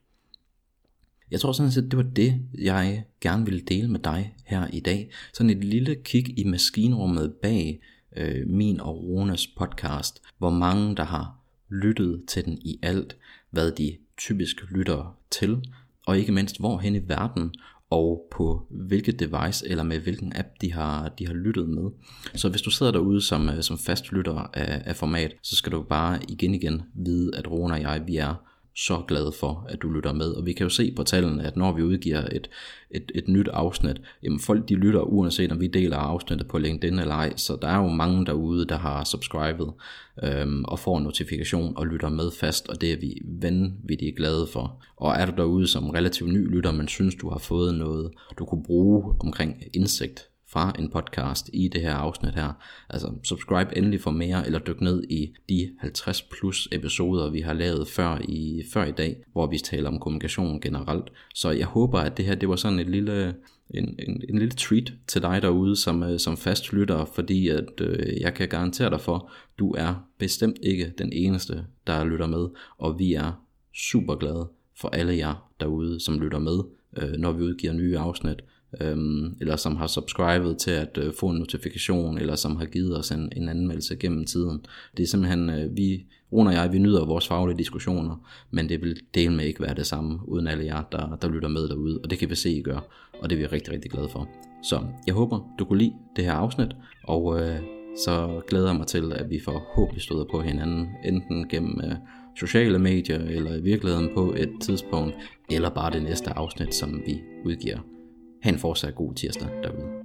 Jeg 1.30 1.40
tror 1.40 1.52
sådan 1.52 1.72
set, 1.72 1.90
det 1.90 1.96
var 1.96 2.02
det, 2.02 2.40
jeg 2.58 3.04
gerne 3.20 3.44
ville 3.44 3.60
dele 3.60 3.88
med 3.88 4.00
dig 4.00 4.34
her 4.44 4.66
i 4.72 4.80
dag. 4.80 5.10
Sådan 5.34 5.50
et 5.50 5.64
lille 5.64 5.94
kig 5.94 6.38
i 6.38 6.44
maskinrummet 6.44 7.34
bag 7.42 7.80
øh, 8.16 8.46
min 8.48 8.80
og 8.80 9.04
Ronas 9.04 9.46
podcast, 9.46 10.22
hvor 10.38 10.50
mange 10.50 10.96
der 10.96 11.04
har 11.04 11.38
lyttet 11.68 12.24
til 12.28 12.44
den 12.44 12.58
i 12.62 12.78
alt, 12.82 13.16
hvad 13.50 13.72
de 13.72 13.96
typisk 14.18 14.56
lytter 14.70 15.18
til, 15.30 15.64
og 16.06 16.18
ikke 16.18 16.32
mindst 16.32 16.58
hvorhen 16.58 16.94
i 16.94 17.08
verden, 17.08 17.54
og 17.90 18.22
på 18.33 18.66
hvilket 18.70 19.20
device 19.20 19.68
eller 19.68 19.85
med 19.85 19.98
hvilken 19.98 20.33
app 20.37 20.48
de 20.61 20.72
har, 20.72 21.09
de 21.09 21.26
har 21.26 21.35
lyttet 21.35 21.68
med. 21.68 21.90
Så 22.35 22.48
hvis 22.48 22.62
du 22.62 22.70
sidder 22.70 22.92
derude 22.92 23.20
som, 23.20 23.48
øh, 23.48 23.62
som 23.62 23.79
fast 23.79 24.12
lytter 24.12 24.50
af, 24.55 24.83
af 24.87 24.96
format, 24.96 25.35
så 25.42 25.57
skal 25.57 25.72
du 25.72 25.83
bare 25.83 26.18
igen 26.29 26.55
igen 26.55 26.83
vide, 26.94 27.37
at 27.37 27.50
Rona 27.50 27.74
og 27.74 27.81
jeg, 27.81 28.03
vi 28.07 28.16
er 28.16 28.49
så 28.86 29.02
glade 29.08 29.32
for, 29.32 29.66
at 29.68 29.82
du 29.82 29.88
lytter 29.88 30.12
med. 30.12 30.26
Og 30.26 30.46
vi 30.46 30.52
kan 30.52 30.64
jo 30.64 30.70
se 30.70 30.92
på 30.96 31.02
tallene, 31.02 31.44
at 31.46 31.56
når 31.56 31.72
vi 31.72 31.82
udgiver 31.82 32.24
et, 32.32 32.50
et, 32.90 33.12
et 33.14 33.28
nyt 33.28 33.48
afsnit, 33.48 34.00
jamen 34.22 34.40
folk 34.40 34.68
de 34.68 34.74
lytter 34.74 35.00
uanset 35.00 35.52
om 35.52 35.60
vi 35.60 35.66
deler 35.66 35.96
afsnittet 35.96 36.48
på 36.48 36.58
LinkedIn 36.58 36.98
eller 36.98 37.14
ej. 37.14 37.32
Så 37.36 37.58
der 37.62 37.68
er 37.68 37.76
jo 37.76 37.88
mange 37.88 38.26
derude, 38.26 38.66
der 38.66 38.78
har 38.78 39.04
subscribet 39.04 39.72
øhm, 40.22 40.64
og 40.64 40.78
får 40.78 40.98
en 40.98 41.04
notifikation 41.04 41.76
og 41.76 41.86
lytter 41.86 42.08
med 42.08 42.30
fast, 42.40 42.68
og 42.68 42.80
det 42.80 42.92
er 42.92 42.96
vi 42.96 43.22
vanvittigt 43.24 44.16
glade 44.16 44.46
for. 44.52 44.82
Og 44.96 45.14
er 45.14 45.26
du 45.26 45.32
derude 45.36 45.66
som 45.66 45.90
relativt 45.90 46.32
ny 46.32 46.50
lytter, 46.54 46.72
men 46.72 46.88
synes 46.88 47.14
du 47.14 47.30
har 47.30 47.38
fået 47.38 47.74
noget, 47.74 48.10
du 48.38 48.44
kunne 48.44 48.62
bruge 48.62 49.14
omkring 49.20 49.62
indsigt 49.74 50.29
fra 50.52 50.72
en 50.78 50.90
podcast 50.90 51.50
i 51.52 51.68
det 51.68 51.80
her 51.80 51.94
afsnit 51.94 52.34
her. 52.34 52.52
Altså 52.88 53.12
subscribe 53.24 53.76
endelig 53.76 54.00
for 54.00 54.10
mere, 54.10 54.46
eller 54.46 54.58
dyk 54.58 54.80
ned 54.80 55.02
i 55.08 55.32
de 55.48 55.70
50 55.80 56.22
plus 56.22 56.68
episoder, 56.72 57.30
vi 57.30 57.40
har 57.40 57.52
lavet 57.52 57.88
før 57.88 58.18
i, 58.28 58.62
før 58.72 58.84
i 58.84 58.92
dag, 58.92 59.16
hvor 59.32 59.46
vi 59.46 59.58
taler 59.58 59.88
om 59.88 59.98
kommunikation 59.98 60.60
generelt. 60.60 61.10
Så 61.34 61.50
jeg 61.50 61.66
håber, 61.66 61.98
at 61.98 62.16
det 62.16 62.24
her 62.24 62.34
det 62.34 62.48
var 62.48 62.56
sådan 62.56 62.78
et 62.78 62.90
lille, 62.90 63.34
en, 63.74 63.94
en, 63.98 64.22
en 64.28 64.38
lille 64.38 64.54
treat 64.54 64.92
til 65.06 65.22
dig 65.22 65.42
derude 65.42 65.76
som, 65.76 66.02
øh, 66.02 66.18
som 66.18 66.36
fast 66.36 66.72
lytter, 66.72 67.04
fordi 67.04 67.48
at 67.48 67.80
øh, 67.80 68.20
jeg 68.20 68.34
kan 68.34 68.48
garantere 68.48 68.90
dig 68.90 69.00
for, 69.00 69.30
du 69.58 69.74
er 69.78 69.94
bestemt 70.18 70.56
ikke 70.62 70.92
den 70.98 71.12
eneste, 71.12 71.64
der 71.86 72.04
lytter 72.04 72.26
med, 72.26 72.48
og 72.78 72.98
vi 72.98 73.14
er 73.14 73.44
super 73.74 74.14
glade 74.14 74.48
for 74.80 74.88
alle 74.88 75.16
jer 75.16 75.50
derude, 75.60 76.00
som 76.00 76.20
lytter 76.20 76.38
med, 76.38 76.58
øh, 76.96 77.12
når 77.18 77.32
vi 77.32 77.42
udgiver 77.42 77.72
nye 77.72 77.98
afsnit 77.98 78.42
øhm, 78.80 79.37
eller 79.40 79.56
som 79.56 79.76
har 79.76 79.87
subscribet 79.87 80.59
til 80.59 80.70
at 80.70 80.98
øh, 80.98 81.12
få 81.20 81.28
en 81.28 81.38
notifikation, 81.38 82.18
eller 82.18 82.37
som 82.37 82.56
har 82.56 82.66
givet 82.66 82.98
os 82.98 83.11
en, 83.11 83.33
en 83.37 83.48
anmeldelse 83.48 83.96
gennem 83.96 84.24
tiden. 84.24 84.61
Det 84.96 85.02
er 85.02 85.06
simpelthen, 85.06 85.50
øh, 85.50 85.76
vi, 85.76 86.06
Rune 86.33 86.50
og 86.50 86.54
jeg, 86.54 86.72
vi 86.72 86.78
nyder 86.78 87.04
vores 87.04 87.28
faglige 87.28 87.59
diskussioner, 87.59 88.30
men 88.50 88.68
det 88.68 88.80
vil 88.80 89.00
del 89.14 89.33
med 89.33 89.44
ikke 89.44 89.62
være 89.62 89.74
det 89.74 89.87
samme, 89.87 90.18
uden 90.28 90.46
alle 90.46 90.64
jer, 90.64 90.83
der, 90.92 91.16
der 91.22 91.28
lytter 91.28 91.48
med 91.48 91.68
derude, 91.68 92.00
og 92.02 92.11
det 92.11 92.18
kan 92.18 92.30
vi 92.30 92.35
se, 92.35 92.50
I 92.50 92.62
gør, 92.62 92.80
og 93.20 93.30
det 93.30 93.37
er 93.37 93.40
vi 93.40 93.46
rigtig, 93.46 93.72
rigtig 93.72 93.90
glade 93.90 94.09
for. 94.09 94.28
Så 94.62 94.80
jeg 95.06 95.14
håber, 95.14 95.54
du 95.59 95.64
kunne 95.64 95.78
lide 95.78 95.94
det 96.16 96.24
her 96.24 96.33
afsnit, 96.33 96.68
og 97.04 97.40
øh, 97.40 97.59
så 98.04 98.40
glæder 98.48 98.66
jeg 98.66 98.76
mig 98.76 98.87
til, 98.87 99.12
at 99.12 99.30
vi 99.30 99.40
forhåbentlig 99.44 100.02
støder 100.02 100.24
på 100.30 100.40
hinanden, 100.40 100.88
enten 101.04 101.48
gennem 101.48 101.80
øh, 101.85 101.94
sociale 102.37 102.78
medier, 102.78 103.18
eller 103.18 103.56
i 103.56 103.61
virkeligheden 103.61 104.11
på 104.14 104.35
et 104.38 104.50
tidspunkt, 104.61 105.14
eller 105.50 105.70
bare 105.70 105.90
det 105.92 106.02
næste 106.02 106.30
afsnit, 106.30 106.74
som 106.74 107.02
vi 107.06 107.20
udgiver. 107.44 107.78
Ha' 108.42 108.48
en 108.48 108.59
fortsat 108.59 108.94
god 108.94 109.14
tirsdag 109.14 109.48
derude. 109.62 109.99